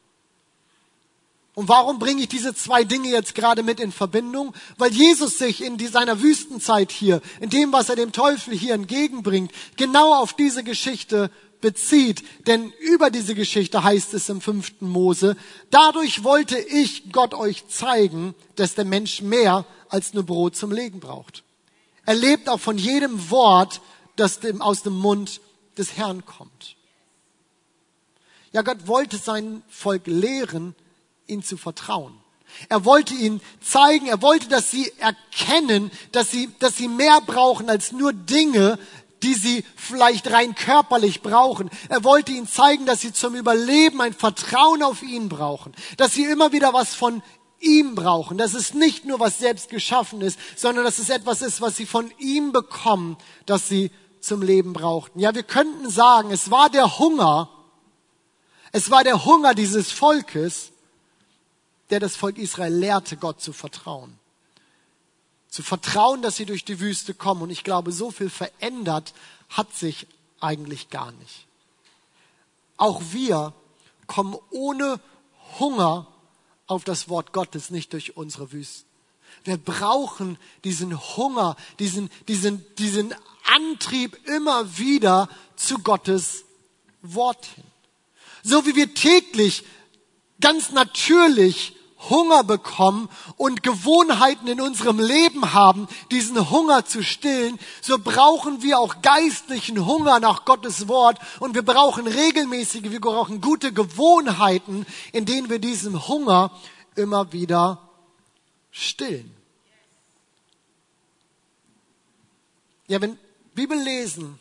[1.56, 4.54] Und warum bringe ich diese zwei Dinge jetzt gerade mit in Verbindung?
[4.78, 9.52] Weil Jesus sich in seiner Wüstenzeit hier, in dem, was er dem Teufel hier entgegenbringt,
[9.78, 12.24] genau auf diese Geschichte bezieht.
[12.46, 15.38] Denn über diese Geschichte heißt es im fünften Mose,
[15.70, 21.00] dadurch wollte ich Gott euch zeigen, dass der Mensch mehr als nur Brot zum Legen
[21.00, 21.44] braucht.
[22.06, 23.82] Er lebt auch von jedem Wort,
[24.18, 25.40] das aus dem Mund
[25.78, 26.76] des Herrn kommt.
[28.52, 30.76] Ja, Gott wollte sein Volk lehren,
[31.28, 32.14] ihn zu vertrauen.
[32.70, 37.70] Er wollte ihnen zeigen, er wollte, dass sie erkennen, dass sie, dass sie mehr brauchen
[37.70, 38.80] als nur Dinge,
[39.24, 41.70] die sie vielleicht rein körperlich brauchen.
[41.90, 46.26] Er wollte ihnen zeigen, dass sie zum Überleben ein Vertrauen auf ihn brauchen, dass sie
[46.26, 47.24] immer wieder was von
[47.60, 51.62] ihm brauchen, dass es nicht nur was selbst geschaffen ist, sondern dass es etwas ist,
[51.62, 55.20] was sie von ihm bekommen, das sie zum Leben brauchten.
[55.20, 57.50] Ja, wir könnten sagen, es war der Hunger,
[58.72, 60.72] es war der Hunger dieses Volkes,
[61.90, 64.18] der das Volk Israel lehrte, Gott zu vertrauen.
[65.50, 67.44] Zu vertrauen, dass sie durch die Wüste kommen.
[67.44, 69.14] Und ich glaube, so viel verändert
[69.50, 70.08] hat sich
[70.40, 71.48] eigentlich gar nicht.
[72.78, 73.54] Auch wir
[74.08, 75.00] kommen ohne
[75.60, 76.08] Hunger
[76.68, 78.90] auf das Wort Gottes, nicht durch unsere Wüsten.
[79.44, 86.46] Wir brauchen diesen Hunger, diesen, diesen, diesen Antrieb immer wieder zu Gottes
[87.02, 87.64] Wort hin.
[88.44, 89.64] So wie wir täglich
[90.40, 91.76] ganz natürlich
[92.10, 98.80] Hunger bekommen und Gewohnheiten in unserem Leben haben, diesen Hunger zu stillen, so brauchen wir
[98.80, 105.26] auch geistlichen Hunger nach Gottes Wort und wir brauchen regelmäßige, wir brauchen gute Gewohnheiten, in
[105.26, 106.52] denen wir diesen Hunger
[106.96, 107.90] immer wieder
[108.72, 109.36] stillen.
[112.88, 113.18] Ja, wenn
[113.56, 114.38] Bibellesen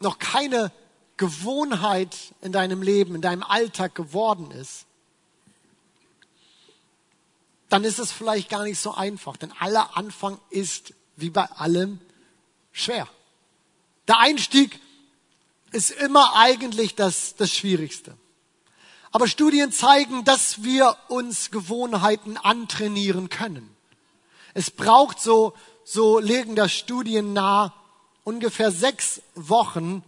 [0.00, 0.72] noch keine
[1.16, 4.86] Gewohnheit in deinem Leben, in deinem Alltag geworden ist,
[7.68, 12.00] dann ist es vielleicht gar nicht so einfach, denn aller Anfang ist wie bei allem
[12.70, 13.08] schwer.
[14.08, 14.78] Der Einstieg
[15.70, 18.16] ist immer eigentlich das, das Schwierigste.
[19.10, 23.74] Aber Studien zeigen, dass wir uns Gewohnheiten antrainieren können.
[24.54, 27.72] Es braucht so, so legen das Studien nahe,
[28.24, 30.02] ungefähr sechs Wochen,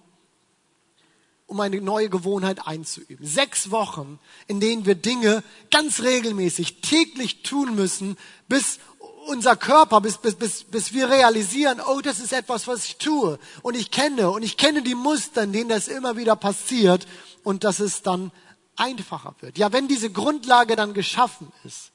[1.46, 3.26] um eine neue Gewohnheit einzuüben.
[3.26, 8.16] Sechs Wochen, in denen wir Dinge ganz regelmäßig täglich tun müssen,
[8.48, 8.78] bis
[9.26, 13.38] unser Körper, bis, bis, bis, bis wir realisieren, oh, das ist etwas, was ich tue.
[13.62, 17.06] Und ich kenne, und ich kenne die Muster, in denen das immer wieder passiert
[17.42, 18.32] und dass es dann
[18.76, 19.58] einfacher wird.
[19.58, 21.90] Ja, wenn diese Grundlage dann geschaffen ist,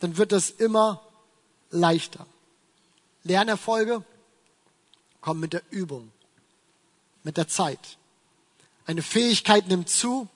[0.00, 1.02] dann wird das immer
[1.70, 2.26] leichter.
[3.24, 4.02] Lernerfolge
[5.20, 6.10] kommen mit der Übung
[7.22, 7.98] mit der Zeit.
[8.86, 10.28] Eine Fähigkeit nimmt zu,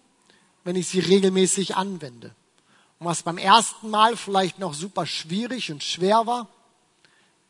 [0.65, 2.35] wenn ich sie regelmäßig anwende.
[2.99, 6.49] Und was beim ersten Mal vielleicht noch super schwierig und schwer war,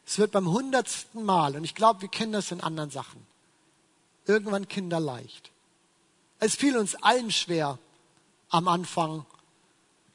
[0.06, 3.24] es wird beim hundertsten Mal, und ich glaube, wir kennen das in anderen Sachen,
[4.26, 5.50] irgendwann kinderleicht.
[6.40, 7.78] Es fiel uns allen schwer
[8.50, 9.24] am Anfang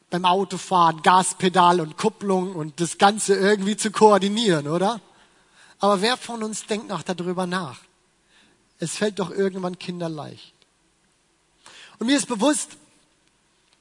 [0.09, 5.01] beim Autofahren, Gaspedal und Kupplung und das Ganze irgendwie zu koordinieren, oder?
[5.79, 7.79] Aber wer von uns denkt noch darüber nach?
[8.79, 10.53] Es fällt doch irgendwann kinderleicht.
[11.99, 12.77] Und mir ist bewusst,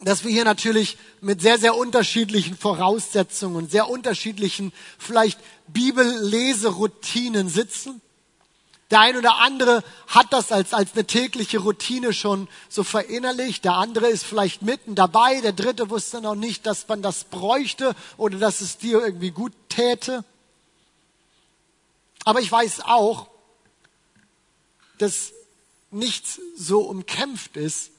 [0.01, 8.01] dass wir hier natürlich mit sehr, sehr unterschiedlichen Voraussetzungen sehr unterschiedlichen vielleicht Bibelleseroutinen sitzen.
[8.91, 13.65] Der ein oder andere hat das als, als eine tägliche Routine schon so verinnerlicht.
[13.65, 15.41] Der andere ist vielleicht mitten dabei.
[15.43, 19.53] Der dritte wusste noch nicht, dass man das bräuchte oder dass es dir irgendwie gut
[19.69, 20.25] täte.
[22.25, 23.29] Aber ich weiß auch,
[24.99, 25.33] dass
[25.91, 27.91] nichts so umkämpft ist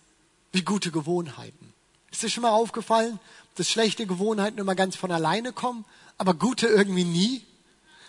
[0.52, 1.74] wie gute Gewohnheiten.
[2.12, 3.20] Ist dir schon mal aufgefallen,
[3.56, 5.86] dass schlechte Gewohnheiten immer ganz von alleine kommen,
[6.18, 7.46] aber gute irgendwie nie?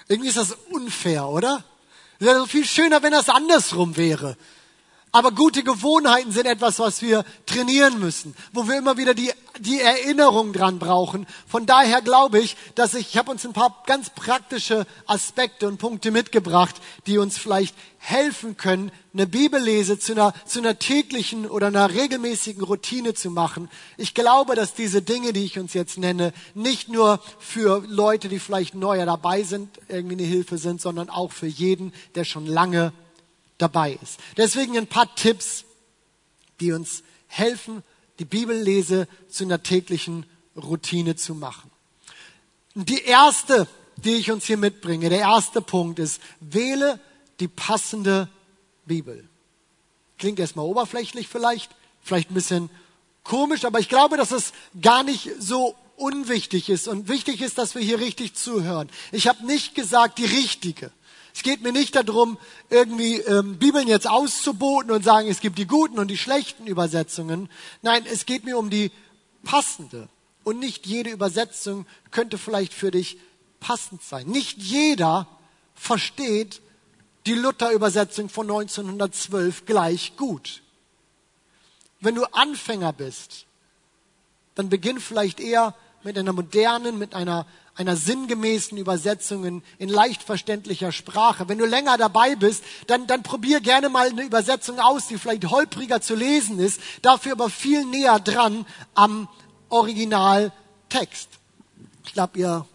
[0.09, 1.65] Irgendwie ist das unfair, oder?
[2.19, 4.37] Es wäre viel schöner, wenn das andersrum wäre.
[5.13, 9.81] Aber gute Gewohnheiten sind etwas, was wir trainieren müssen, wo wir immer wieder die, die
[9.81, 11.27] Erinnerung dran brauchen.
[11.49, 15.79] Von daher glaube ich, dass ich, ich habe uns ein paar ganz praktische Aspekte und
[15.79, 21.67] Punkte mitgebracht, die uns vielleicht helfen können, eine Bibellese zu einer, zu einer täglichen oder
[21.67, 23.69] einer regelmäßigen Routine zu machen.
[23.97, 28.39] Ich glaube, dass diese Dinge, die ich uns jetzt nenne, nicht nur für Leute, die
[28.39, 32.93] vielleicht neuer dabei sind, irgendwie eine Hilfe sind, sondern auch für jeden, der schon lange
[33.61, 34.19] dabei ist.
[34.37, 35.65] Deswegen ein paar Tipps,
[36.61, 37.83] die uns helfen,
[38.19, 41.71] die Bibellese zu einer täglichen Routine zu machen.
[42.75, 47.01] Die erste, die ich uns hier mitbringe, der erste Punkt ist, wähle
[47.41, 48.29] die passende
[48.85, 49.29] Bibel.
[50.19, 51.71] Klingt erstmal oberflächlich vielleicht,
[52.03, 52.71] vielleicht ein bisschen
[53.25, 56.89] komisch, aber ich glaube, dass es gar nicht so unwichtig ist.
[56.89, 58.89] Und wichtig ist, dass wir hier richtig zuhören.
[59.13, 60.91] Ich habe nicht gesagt, die richtige.
[61.35, 62.39] Es geht mir nicht darum,
[62.69, 67.49] irgendwie ähm, Bibeln jetzt auszuboten und sagen, es gibt die guten und die schlechten Übersetzungen.
[67.83, 68.91] Nein, es geht mir um die
[69.45, 70.09] passende.
[70.43, 73.19] Und nicht jede Übersetzung könnte vielleicht für dich
[73.61, 74.27] passend sein.
[74.27, 75.29] Nicht jeder
[75.75, 76.61] versteht
[77.27, 80.63] die Luther-Übersetzung von 1912 gleich gut.
[82.01, 83.45] Wenn du Anfänger bist,
[84.55, 87.47] dann beginn vielleicht eher mit einer modernen, mit einer
[87.81, 91.49] einer sinngemäßen Übersetzung in, in leicht verständlicher Sprache.
[91.49, 95.51] Wenn du länger dabei bist, dann, dann probier gerne mal eine Übersetzung aus, die vielleicht
[95.51, 99.29] holpriger zu lesen ist, dafür aber viel näher dran am
[99.71, 101.31] Originaltext.
[102.05, 102.67] Ich glaube, ihr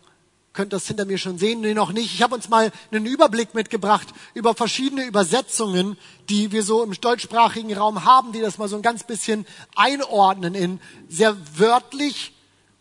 [0.53, 2.15] könnt das hinter mir schon sehen, nee, noch nicht.
[2.15, 5.97] Ich habe uns mal einen Überblick mitgebracht über verschiedene Übersetzungen,
[6.29, 10.55] die wir so im deutschsprachigen Raum haben, die das mal so ein ganz bisschen einordnen
[10.55, 12.34] in sehr wörtlich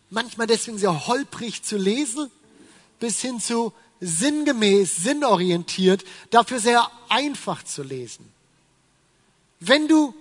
[0.09, 2.29] manchmal deswegen sehr holprig zu lesen,
[2.99, 8.31] bis hin zu sinngemäß, sinnorientiert, dafür sehr einfach zu lesen.
[9.59, 10.13] Wenn du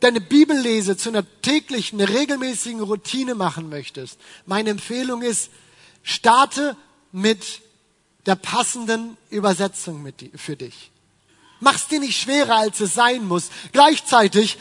[0.00, 5.50] deine Bibellese zu einer täglichen, regelmäßigen Routine machen möchtest, meine Empfehlung ist,
[6.02, 6.76] starte
[7.12, 7.62] mit
[8.26, 10.90] der passenden Übersetzung für dich.
[11.60, 13.48] Mach's dir nicht schwerer, als es sein muss.
[13.72, 14.58] Gleichzeitig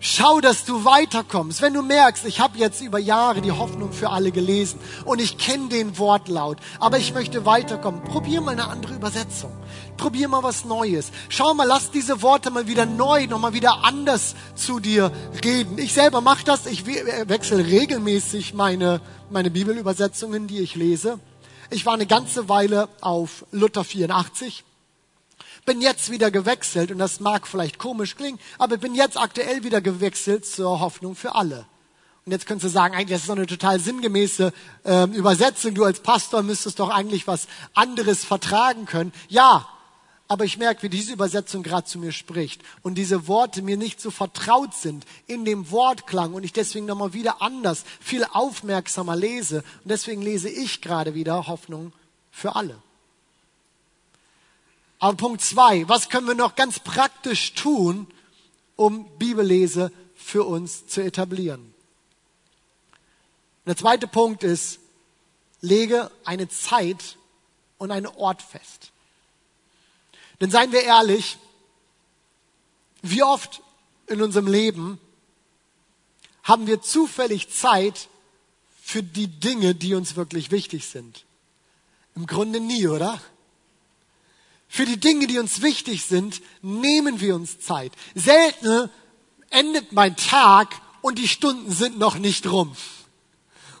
[0.00, 1.60] Schau, dass du weiterkommst.
[1.60, 5.38] Wenn du merkst, ich habe jetzt über Jahre die Hoffnung für alle gelesen und ich
[5.38, 9.50] kenne den Wortlaut, aber ich möchte weiterkommen, probier mal eine andere Übersetzung.
[9.96, 11.10] Probier mal was Neues.
[11.28, 15.10] Schau mal, lass diese Worte mal wieder neu, nochmal wieder anders zu dir
[15.44, 15.78] reden.
[15.78, 16.66] Ich selber mache das.
[16.66, 21.18] Ich wechsle regelmäßig meine, meine Bibelübersetzungen, die ich lese.
[21.70, 24.64] Ich war eine ganze Weile auf Luther 84
[25.68, 29.82] bin jetzt wieder gewechselt, und das mag vielleicht komisch klingen, aber bin jetzt aktuell wieder
[29.82, 31.66] gewechselt zur Hoffnung für alle.
[32.24, 34.54] Und jetzt könntest du sagen, eigentlich das ist doch eine total sinngemäße
[34.84, 35.74] äh, Übersetzung.
[35.74, 39.12] Du als Pastor müsstest doch eigentlich was anderes vertragen können.
[39.28, 39.68] Ja,
[40.26, 44.00] aber ich merke, wie diese Übersetzung gerade zu mir spricht und diese Worte mir nicht
[44.00, 49.58] so vertraut sind in dem Wortklang und ich deswegen nochmal wieder anders, viel aufmerksamer lese.
[49.84, 51.92] Und deswegen lese ich gerade wieder Hoffnung
[52.30, 52.82] für alle.
[54.98, 58.06] Aber Punkt zwei, was können wir noch ganz praktisch tun,
[58.76, 61.74] um Bibellese für uns zu etablieren?
[63.66, 64.80] Der zweite Punkt ist,
[65.60, 67.16] lege eine Zeit
[67.76, 68.90] und einen Ort fest.
[70.40, 71.38] Denn seien wir ehrlich,
[73.02, 73.62] wie oft
[74.06, 74.98] in unserem Leben
[76.42, 78.08] haben wir zufällig Zeit
[78.82, 81.24] für die Dinge, die uns wirklich wichtig sind?
[82.16, 83.20] Im Grunde nie, oder?
[84.68, 87.92] Für die Dinge, die uns wichtig sind, nehmen wir uns Zeit.
[88.14, 88.90] Selten
[89.50, 92.76] endet mein Tag und die Stunden sind noch nicht rum.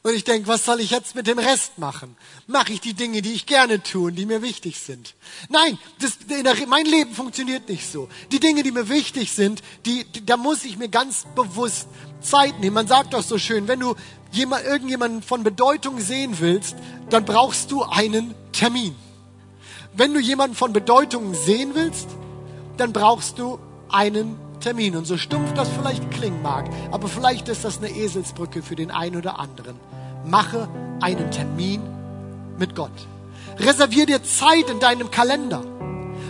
[0.02, 2.16] Und ich denke, was soll ich jetzt mit dem Rest machen?
[2.46, 5.14] Mache ich die Dinge, die ich gerne tue und die mir wichtig sind?
[5.50, 6.12] Nein, das,
[6.66, 8.08] mein Leben funktioniert nicht so.
[8.32, 11.88] Die Dinge, die mir wichtig sind, die, die, da muss ich mir ganz bewusst
[12.22, 12.74] Zeit nehmen.
[12.74, 13.96] Man sagt doch so schön, wenn du
[14.32, 16.76] jemand, irgendjemanden von Bedeutung sehen willst,
[17.10, 18.94] dann brauchst du einen Termin
[19.94, 22.08] wenn du jemanden von Bedeutung sehen willst,
[22.76, 24.96] dann brauchst du einen Termin.
[24.96, 28.90] Und so stumpf das vielleicht klingen mag, aber vielleicht ist das eine Eselsbrücke für den
[28.90, 29.76] einen oder anderen.
[30.24, 30.68] Mache
[31.00, 31.82] einen Termin
[32.58, 32.90] mit Gott.
[33.58, 35.62] Reservier dir Zeit in deinem Kalender.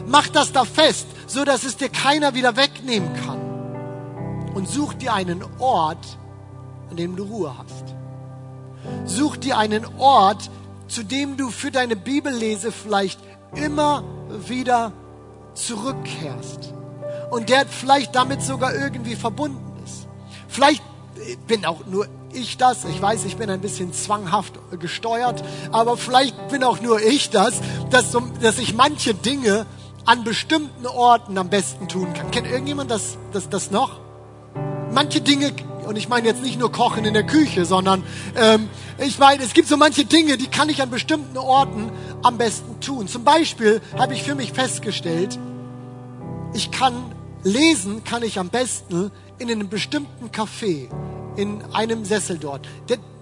[0.06, 4.54] Mach das da fest, so dass es dir keiner wieder wegnehmen kann.
[4.54, 6.18] Und such dir einen Ort,
[6.90, 7.84] an dem du Ruhe hast.
[9.04, 10.50] Such dir einen Ort,
[10.88, 13.20] zu dem du für deine Bibellese vielleicht
[13.54, 14.04] immer
[14.46, 14.92] wieder
[15.54, 16.72] zurückkehrst
[17.30, 20.06] und der vielleicht damit sogar irgendwie verbunden ist.
[20.48, 20.82] Vielleicht
[21.46, 26.48] bin auch nur ich das, ich weiß, ich bin ein bisschen zwanghaft gesteuert, aber vielleicht
[26.48, 29.66] bin auch nur ich das, dass, dass ich manche Dinge
[30.04, 32.30] an bestimmten Orten am besten tun kann.
[32.30, 34.00] Kennt irgendjemand das, das, das noch?
[34.92, 35.52] Manche Dinge
[35.88, 38.02] und ich meine jetzt nicht nur Kochen in der Küche, sondern
[38.36, 41.90] ähm, ich meine, es gibt so manche Dinge, die kann ich an bestimmten Orten
[42.22, 43.08] am besten tun.
[43.08, 45.38] Zum Beispiel habe ich für mich festgestellt,
[46.52, 46.94] ich kann
[47.42, 50.88] lesen, kann ich am besten in einem bestimmten Café,
[51.36, 52.68] in einem Sessel dort.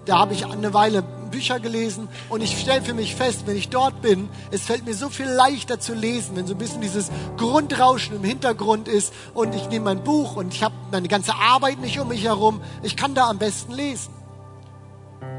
[0.05, 3.69] Da habe ich eine Weile Bücher gelesen und ich stelle für mich fest, wenn ich
[3.69, 7.09] dort bin, es fällt mir so viel leichter zu lesen, wenn so ein bisschen dieses
[7.37, 11.79] Grundrauschen im Hintergrund ist und ich nehme mein Buch und ich habe meine ganze Arbeit
[11.79, 12.61] nicht um mich herum.
[12.83, 14.13] Ich kann da am besten lesen.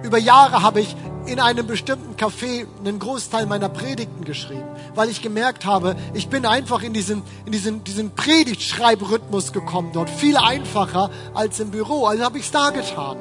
[0.03, 0.95] Über Jahre habe ich
[1.27, 6.47] in einem bestimmten Café einen Großteil meiner Predigten geschrieben, weil ich gemerkt habe, ich bin
[6.47, 10.09] einfach in diesen, in diesen, diesen Predigtschreibrhythmus gekommen dort.
[10.09, 12.07] Viel einfacher als im Büro.
[12.07, 13.19] Also habe ich es da getan.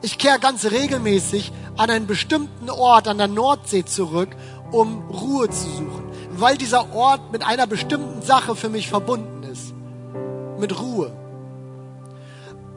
[0.00, 4.28] Ich kehre ganz regelmäßig an einen bestimmten Ort an der Nordsee zurück,
[4.70, 9.74] um Ruhe zu suchen, weil dieser Ort mit einer bestimmten Sache für mich verbunden ist.
[10.60, 11.12] Mit Ruhe.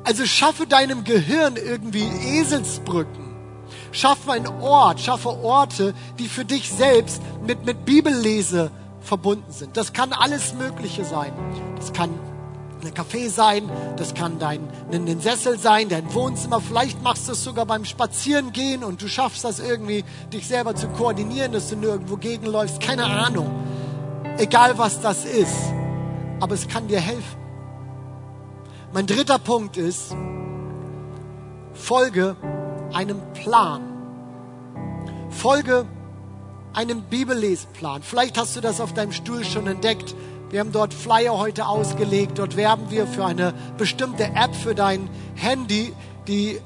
[0.04, 2.08] Also schaffe deinem Gehirn irgendwie
[2.40, 3.36] Eselsbrücken.
[3.92, 9.78] Schaffe einen Ort, schaffe Orte, die für dich selbst mit, mit Bibellese verbunden sind.
[9.78, 11.34] Das kann alles Mögliche sein.
[11.78, 12.10] Das kann
[12.86, 16.62] ein Café sein, das kann dein ein Sessel sein, dein Wohnzimmer.
[16.62, 20.88] Vielleicht machst du es sogar beim Spazierengehen und du schaffst das irgendwie, dich selber zu
[20.90, 22.80] koordinieren, dass du nirgendwo gegenläufst.
[22.80, 23.50] Keine Ahnung.
[24.38, 25.56] Egal was das ist.
[26.40, 27.38] Aber es kann dir helfen.
[28.94, 30.16] Mein dritter Punkt ist,
[31.74, 32.36] folge
[32.94, 33.82] einem Plan.
[35.30, 35.86] Folge
[36.74, 38.02] einem Bibellesplan.
[38.04, 40.16] Vielleicht hast du das auf deinem Stuhl schon entdeckt.
[40.52, 42.38] Wir haben dort Flyer heute ausgelegt.
[42.38, 45.94] Dort werben wir für eine bestimmte App für dein Handy,
[46.28, 46.60] die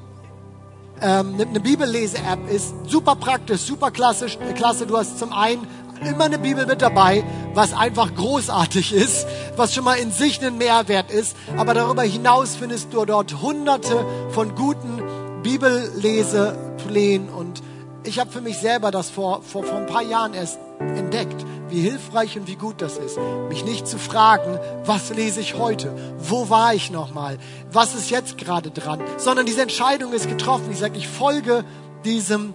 [1.00, 2.74] ähm, eine Bibellese-App ist.
[2.88, 4.86] Super praktisch, super klassisch, klasse.
[4.86, 5.68] Du hast zum einen
[6.04, 7.22] immer eine Bibel mit dabei,
[7.54, 11.36] was einfach großartig ist, was schon mal in sich ein Mehrwert ist.
[11.56, 15.00] Aber darüber hinaus findest du dort hunderte von guten
[15.44, 17.62] Bibelleseplänen und
[18.02, 21.80] ich habe für mich selber das vor, vor, vor ein paar Jahren erst entdeckt, wie
[21.80, 23.18] hilfreich und wie gut das ist,
[23.48, 27.38] mich nicht zu fragen, was lese ich heute, wo war ich nochmal,
[27.72, 30.70] was ist jetzt gerade dran, sondern diese Entscheidung ist getroffen.
[30.70, 31.64] Ich sage, ich folge
[32.04, 32.54] diesem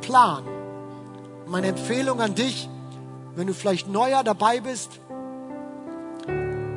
[0.00, 0.44] Plan.
[1.46, 2.68] Meine Empfehlung an dich,
[3.34, 5.00] wenn du vielleicht neuer dabei bist,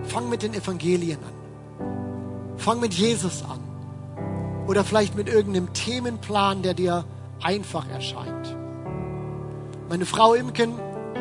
[0.04, 2.58] fang mit den Evangelien an.
[2.58, 3.60] Fang mit Jesus an.
[4.68, 7.06] Oder vielleicht mit irgendeinem Themenplan, der dir
[7.42, 8.53] einfach erscheint.
[9.94, 10.74] Meine Frau Imken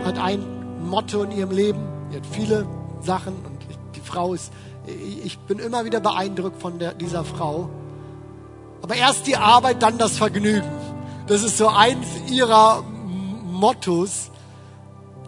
[0.03, 0.43] hat ein
[0.89, 1.81] Motto in ihrem Leben.
[2.09, 2.67] Sie hat viele
[3.03, 3.59] Sachen und
[3.95, 4.51] die Frau ist,
[4.87, 7.69] ich bin immer wieder beeindruckt von der, dieser Frau.
[8.81, 10.71] Aber erst die Arbeit, dann das Vergnügen.
[11.27, 12.83] Das ist so eins ihrer
[13.45, 14.31] Mottos.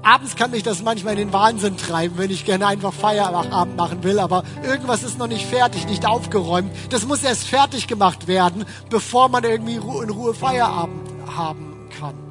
[0.02, 4.02] Abends kann mich das manchmal in den Wahnsinn treiben, wenn ich gerne einfach Feierabend machen
[4.04, 6.70] will, aber irgendwas ist noch nicht fertig, nicht aufgeräumt.
[6.88, 12.23] Das muss erst fertig gemacht werden, bevor man irgendwie in Ruhe Feierabend haben kann.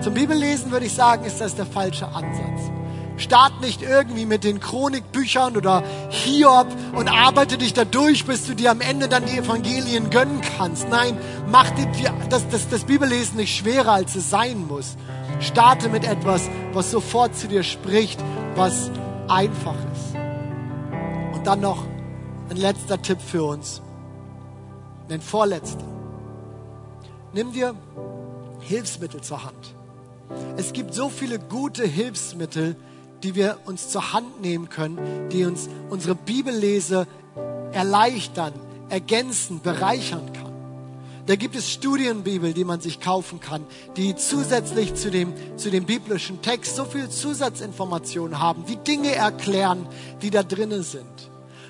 [0.00, 2.70] Zum Bibellesen würde ich sagen, ist das der falsche Ansatz.
[3.18, 8.54] Start nicht irgendwie mit den Chronikbüchern oder Hiob und arbeite dich da durch, bis du
[8.54, 10.88] dir am Ende dann die Evangelien gönnen kannst.
[10.88, 11.18] Nein,
[11.50, 11.88] mach dir
[12.30, 14.96] das, das, das Bibellesen nicht schwerer, als es sein muss.
[15.40, 18.20] Starte mit etwas, was sofort zu dir spricht,
[18.54, 18.90] was
[19.26, 20.14] einfach ist.
[21.34, 21.84] Und dann noch
[22.50, 23.82] ein letzter Tipp für uns.
[25.10, 25.84] Ein vorletzter.
[27.32, 27.74] Nimm dir
[28.60, 29.77] Hilfsmittel zur Hand.
[30.56, 32.76] Es gibt so viele gute Hilfsmittel,
[33.22, 37.06] die wir uns zur Hand nehmen können, die uns unsere Bibellese
[37.72, 38.52] erleichtern,
[38.88, 40.48] ergänzen, bereichern kann.
[41.26, 43.66] Da gibt es Studienbibel, die man sich kaufen kann,
[43.98, 49.86] die zusätzlich zu dem, zu dem biblischen Text so viel Zusatzinformationen haben, die Dinge erklären,
[50.22, 51.04] die da drinnen sind.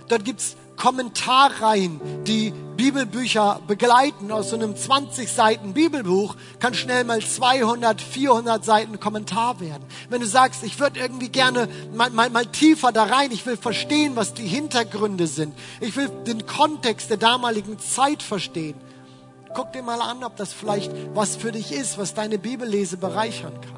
[0.08, 4.30] Dort gibt es Kommentarreihen, die Bibelbücher begleiten.
[4.30, 9.82] Aus so einem 20 Seiten Bibelbuch kann schnell mal 200, 400 Seiten Kommentar werden.
[10.08, 13.56] Wenn du sagst, ich würde irgendwie gerne mal, mal, mal tiefer da rein, ich will
[13.56, 18.76] verstehen, was die Hintergründe sind, ich will den Kontext der damaligen Zeit verstehen,
[19.54, 23.60] guck dir mal an, ob das vielleicht was für dich ist, was deine Bibellese bereichern
[23.60, 23.77] kann.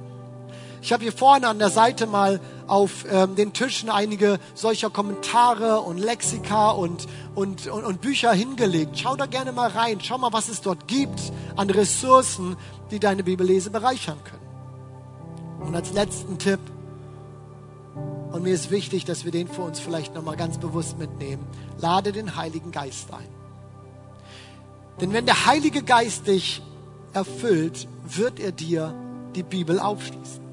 [0.83, 5.81] Ich habe hier vorne an der Seite mal auf ähm, den Tischen einige solcher Kommentare
[5.81, 8.99] und Lexika und, und, und, und Bücher hingelegt.
[8.99, 9.99] Schau da gerne mal rein.
[10.01, 11.21] Schau mal, was es dort gibt
[11.57, 12.57] an Ressourcen,
[12.91, 15.67] die deine Bibellese bereichern können.
[15.67, 16.61] Und als letzten Tipp,
[18.33, 21.45] und mir ist wichtig, dass wir den für uns vielleicht nochmal ganz bewusst mitnehmen,
[21.79, 23.29] lade den Heiligen Geist ein.
[25.01, 26.63] Denn wenn der Heilige Geist dich
[27.13, 28.95] erfüllt, wird er dir
[29.35, 30.50] die Bibel aufschließen.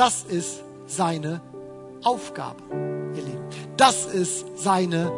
[0.00, 1.42] Das ist seine
[2.04, 2.62] Aufgabe,
[3.14, 3.44] ihr Lieben.
[3.76, 5.12] Das ist seine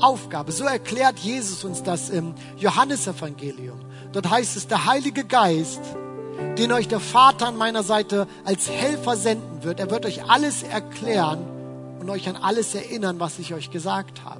[0.00, 0.52] Aufgabe.
[0.52, 3.80] So erklärt Jesus uns das im Johannesevangelium.
[4.12, 5.80] Dort heißt es, der Heilige Geist,
[6.56, 10.62] den euch der Vater an meiner Seite als Helfer senden wird, er wird euch alles
[10.62, 11.44] erklären
[11.98, 14.39] und euch an alles erinnern, was ich euch gesagt habe.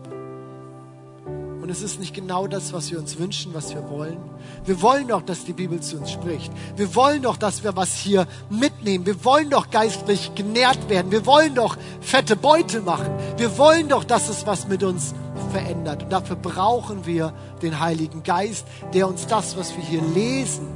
[1.71, 4.19] Und es ist nicht genau das, was wir uns wünschen, was wir wollen.
[4.65, 6.53] Wir wollen doch, dass die Bibel zu uns spricht.
[6.75, 9.07] Wir wollen doch, dass wir was hier mitnehmen.
[9.07, 11.13] Wir wollen doch geistlich genährt werden.
[11.13, 13.07] Wir wollen doch fette Beute machen.
[13.37, 15.15] Wir wollen doch, dass es was mit uns
[15.53, 16.03] verändert.
[16.03, 20.67] Und dafür brauchen wir den Heiligen Geist, der uns das, was wir hier lesen,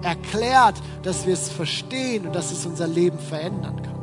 [0.00, 3.98] erklärt, dass wir es verstehen und dass es unser Leben verändern kann.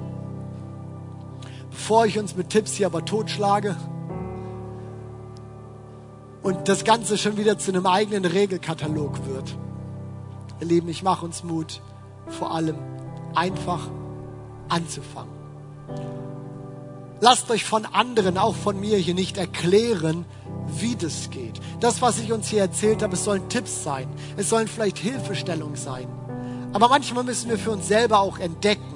[1.72, 3.76] Bevor ich uns mit Tipps hier aber totschlage,
[6.46, 9.56] und das Ganze schon wieder zu einem eigenen Regelkatalog wird.
[10.62, 11.82] Ihr Lieben, ich mache uns Mut,
[12.28, 12.78] vor allem
[13.34, 13.90] einfach
[14.70, 15.34] anzufangen.
[17.20, 20.26] Lasst euch von anderen, auch von mir hier nicht erklären,
[20.68, 21.60] wie das geht.
[21.80, 24.08] Das, was ich uns hier erzählt habe, es sollen Tipps sein.
[24.38, 26.08] Es sollen vielleicht Hilfestellungen sein.
[26.74, 28.94] Aber manchmal müssen wir für uns selber auch entdecken,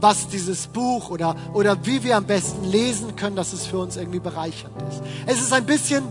[0.00, 3.96] was dieses Buch oder, oder wie wir am besten lesen können, dass es für uns
[3.96, 5.02] irgendwie bereichernd ist.
[5.26, 6.04] Es ist ein bisschen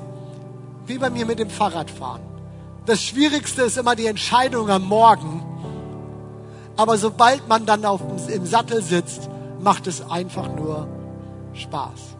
[0.89, 2.21] wie bei mir mit dem Fahrradfahren.
[2.85, 5.43] Das Schwierigste ist immer die Entscheidung am Morgen.
[6.75, 9.29] Aber sobald man dann auf, im Sattel sitzt,
[9.61, 10.87] macht es einfach nur
[11.53, 12.15] Spaß.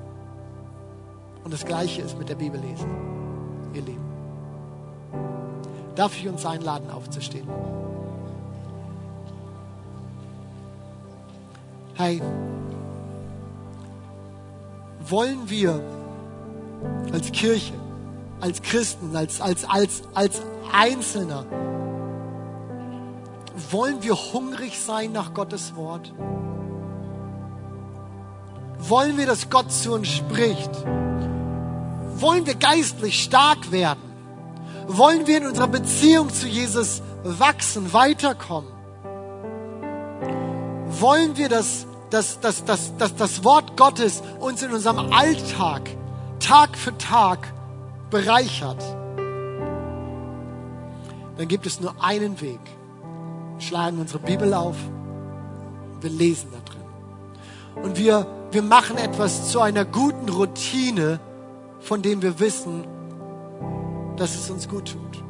[1.44, 2.90] Und das Gleiche ist mit der Bibel lesen,
[3.74, 4.06] ihr Lieben.
[5.96, 7.48] Darf ich uns einladen, aufzustehen?
[11.96, 12.22] Hey,
[15.02, 15.82] wollen wir
[17.12, 17.74] als Kirche
[18.40, 21.46] als Christen, als, als, als, als Einzelner,
[23.72, 26.14] wollen wir hungrig sein nach Gottes Wort?
[28.80, 30.72] Wollen wir, dass Gott zu uns spricht?
[32.16, 34.00] Wollen wir geistlich stark werden?
[34.88, 38.72] Wollen wir in unserer Beziehung zu Jesus wachsen, weiterkommen?
[41.00, 45.90] Wollen wir, dass, dass, dass, dass, dass das Wort Gottes uns in unserem Alltag
[46.40, 47.54] Tag für Tag
[48.10, 48.84] bereichert?
[51.38, 52.60] Dann gibt es nur einen Weg.
[53.56, 54.76] Wir schlagen unsere Bibel auf,
[56.02, 57.84] wir lesen da drin.
[57.84, 61.20] Und wir, wir machen etwas zu einer guten Routine,
[61.80, 62.84] von dem wir wissen,
[64.18, 65.24] dass es uns gut tut.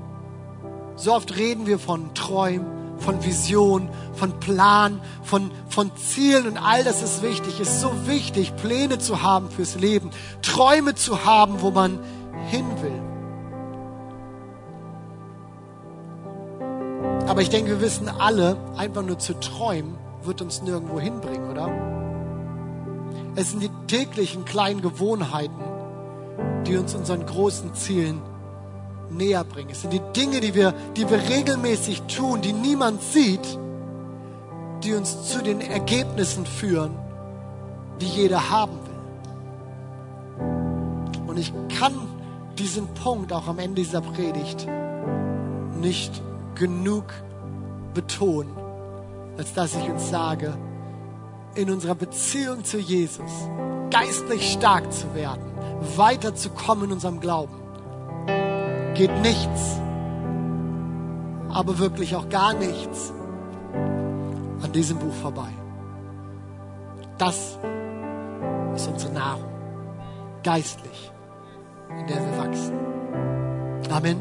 [0.96, 2.66] So oft reden wir von Träumen,
[2.98, 7.60] von Vision, von Plan, von, von Zielen und all das ist wichtig.
[7.60, 10.10] Es ist so wichtig, Pläne zu haben fürs Leben,
[10.42, 12.00] Träume zu haben, wo man
[12.50, 13.02] hin will.
[17.28, 21.70] Aber ich denke, wir wissen alle, einfach nur zu träumen, wird uns nirgendwo hinbringen, oder?
[23.36, 25.64] Es sind die täglichen kleinen Gewohnheiten,
[26.66, 28.22] die uns unseren großen Zielen
[29.12, 29.70] näher bringen.
[29.72, 33.60] Es sind die Dinge, die wir, die wir regelmäßig tun, die niemand sieht,
[34.84, 36.98] die uns zu den Ergebnissen führen,
[38.02, 38.90] die jeder haben will.
[41.28, 41.94] Und ich kann
[42.60, 44.68] diesen Punkt auch am Ende dieser Predigt
[45.80, 46.22] nicht
[46.56, 47.06] genug
[47.94, 48.52] betonen,
[49.38, 50.58] als dass ich uns sage,
[51.56, 53.32] in unserer Beziehung zu Jesus
[53.90, 55.44] geistlich stark zu werden,
[55.96, 57.60] weiterzukommen in unserem Glauben
[59.00, 59.80] geht nichts,
[61.50, 63.14] aber wirklich auch gar nichts
[64.62, 65.48] an diesem Buch vorbei.
[67.18, 67.58] Das
[68.76, 69.50] ist unsere Nahrung,
[70.44, 71.14] geistlich,
[71.98, 72.74] in der wir wachsen.
[73.90, 74.18] Amen.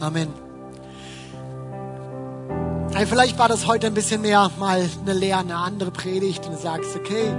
[0.00, 0.28] Amen.
[2.94, 6.52] Hey, vielleicht war das heute ein bisschen mehr mal eine Lehre, eine andere Predigt und
[6.52, 7.34] du sagst, okay,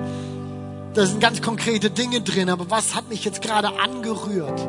[0.94, 4.68] da sind ganz konkrete Dinge drin, aber was hat mich jetzt gerade angerührt?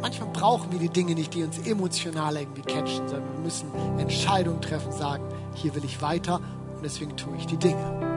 [0.00, 4.60] Manchmal brauchen wir die Dinge nicht, die uns emotional irgendwie catchen, sondern wir müssen Entscheidungen
[4.60, 5.24] treffen, sagen,
[5.54, 6.40] hier will ich weiter
[6.76, 8.10] und deswegen tue ich die Dinge.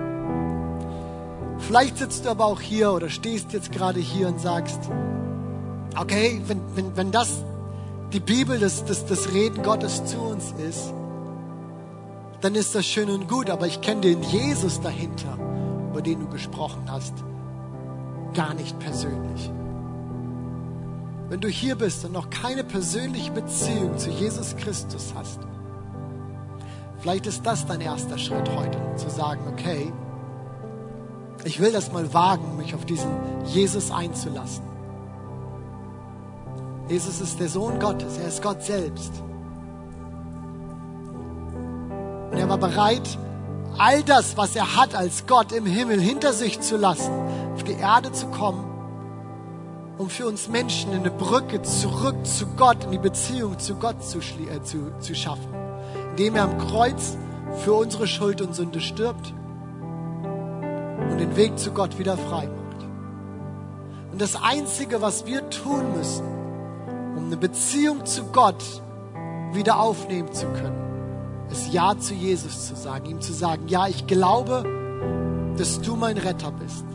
[1.60, 4.90] Vielleicht sitzt du aber auch hier oder stehst jetzt gerade hier und sagst,
[5.98, 7.44] okay, wenn, wenn, wenn das
[8.12, 10.94] die Bibel, das, das, das Reden Gottes zu uns ist,
[12.42, 15.38] dann ist das schön und gut, aber ich kenne den Jesus dahinter,
[15.92, 17.14] über den du gesprochen hast,
[18.34, 19.50] gar nicht persönlich.
[21.30, 25.40] Wenn du hier bist und noch keine persönliche Beziehung zu Jesus Christus hast,
[27.00, 29.92] vielleicht ist das dein erster Schritt heute, zu sagen, okay,
[31.46, 33.10] ich will das mal wagen, mich auf diesen
[33.46, 34.73] Jesus einzulassen.
[36.88, 39.12] Jesus ist der Sohn Gottes, er ist Gott selbst.
[42.32, 43.18] Und er war bereit,
[43.78, 47.12] all das, was er hat als Gott im Himmel hinter sich zu lassen,
[47.54, 48.74] auf die Erde zu kommen
[49.98, 54.20] um für uns Menschen eine Brücke zurück zu Gott, in die Beziehung zu Gott zu,
[54.20, 55.48] äh, zu, zu schaffen.
[56.12, 57.18] Indem er am Kreuz
[57.64, 59.34] für unsere Schuld und Sünde stirbt
[61.12, 62.86] und den Weg zu Gott wieder frei macht.
[64.12, 66.26] Und das Einzige, was wir tun müssen,
[67.16, 68.64] um eine Beziehung zu Gott
[69.52, 74.08] wieder aufnehmen zu können, ist Ja zu Jesus zu sagen, ihm zu sagen, ja, ich
[74.08, 74.64] glaube,
[75.58, 76.86] dass du mein Retter bist.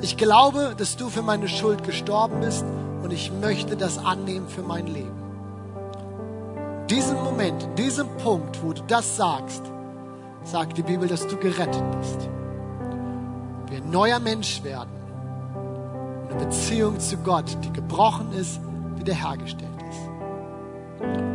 [0.00, 2.64] Ich glaube, dass du für meine Schuld gestorben bist
[3.02, 5.20] und ich möchte das annehmen für mein Leben.
[6.88, 9.62] Diesen Moment, diesem Punkt, wo du das sagst,
[10.42, 12.28] sagt die Bibel, dass du gerettet bist.
[13.68, 14.90] Wir ein neuer Mensch werden.
[16.28, 18.60] Eine Beziehung zu Gott, die gebrochen ist,
[19.00, 20.08] wiederhergestellt ist.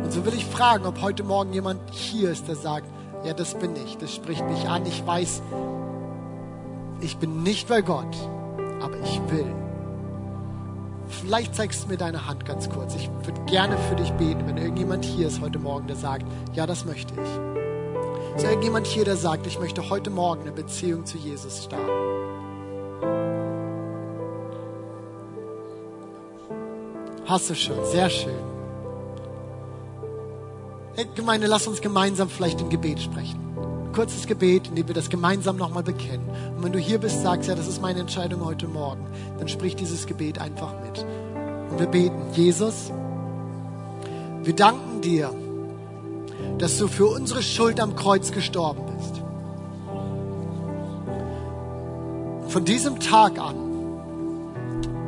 [0.04, 2.86] Und so will ich fragen, ob heute Morgen jemand hier ist, der sagt,
[3.24, 5.42] ja, das bin ich, das spricht mich an, ich weiß,
[7.00, 8.16] ich bin nicht bei Gott,
[8.80, 9.52] aber ich will.
[11.08, 12.94] Vielleicht zeigst du mir deine Hand ganz kurz.
[12.94, 16.66] Ich würde gerne für dich beten, wenn irgendjemand hier ist heute Morgen, der sagt, ja,
[16.66, 18.36] das möchte ich.
[18.36, 22.15] Ist irgendjemand hier, der sagt, ich möchte heute Morgen eine Beziehung zu Jesus starten?
[27.26, 28.34] Hast du schon, sehr schön.
[30.94, 33.46] Hey, Gemeinde, lass uns gemeinsam vielleicht im Gebet sprechen
[33.96, 36.28] kurzes Gebet, in dem wir das gemeinsam nochmal bekennen.
[36.54, 39.06] Und wenn du hier bist, sagst, ja, das ist meine Entscheidung heute Morgen,
[39.38, 41.02] dann sprich dieses Gebet einfach mit.
[41.70, 42.92] Und wir beten, Jesus,
[44.42, 45.32] wir danken dir,
[46.58, 49.22] dass du für unsere Schuld am Kreuz gestorben bist.
[52.48, 53.54] von diesem Tag an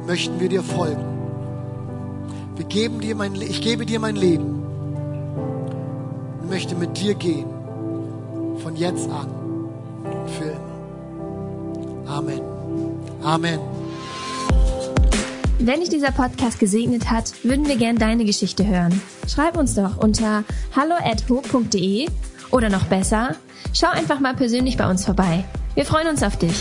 [0.07, 1.07] möchten wir dir folgen.
[2.59, 4.62] Wir geben dir mein, ich gebe dir mein Leben
[6.40, 7.46] und möchte mit dir gehen
[8.59, 9.28] von jetzt an
[10.02, 12.09] und für immer.
[12.09, 12.40] Amen.
[13.22, 13.61] Amen.
[15.61, 19.00] Wenn dich dieser Podcast gesegnet hat, würden wir gern deine Geschichte hören.
[19.28, 20.42] Schreib uns doch unter
[20.74, 22.09] hallo@ho.de
[22.50, 23.36] oder noch besser,
[23.72, 25.44] schau einfach mal persönlich bei uns vorbei.
[25.74, 26.56] Wir freuen uns auf dich.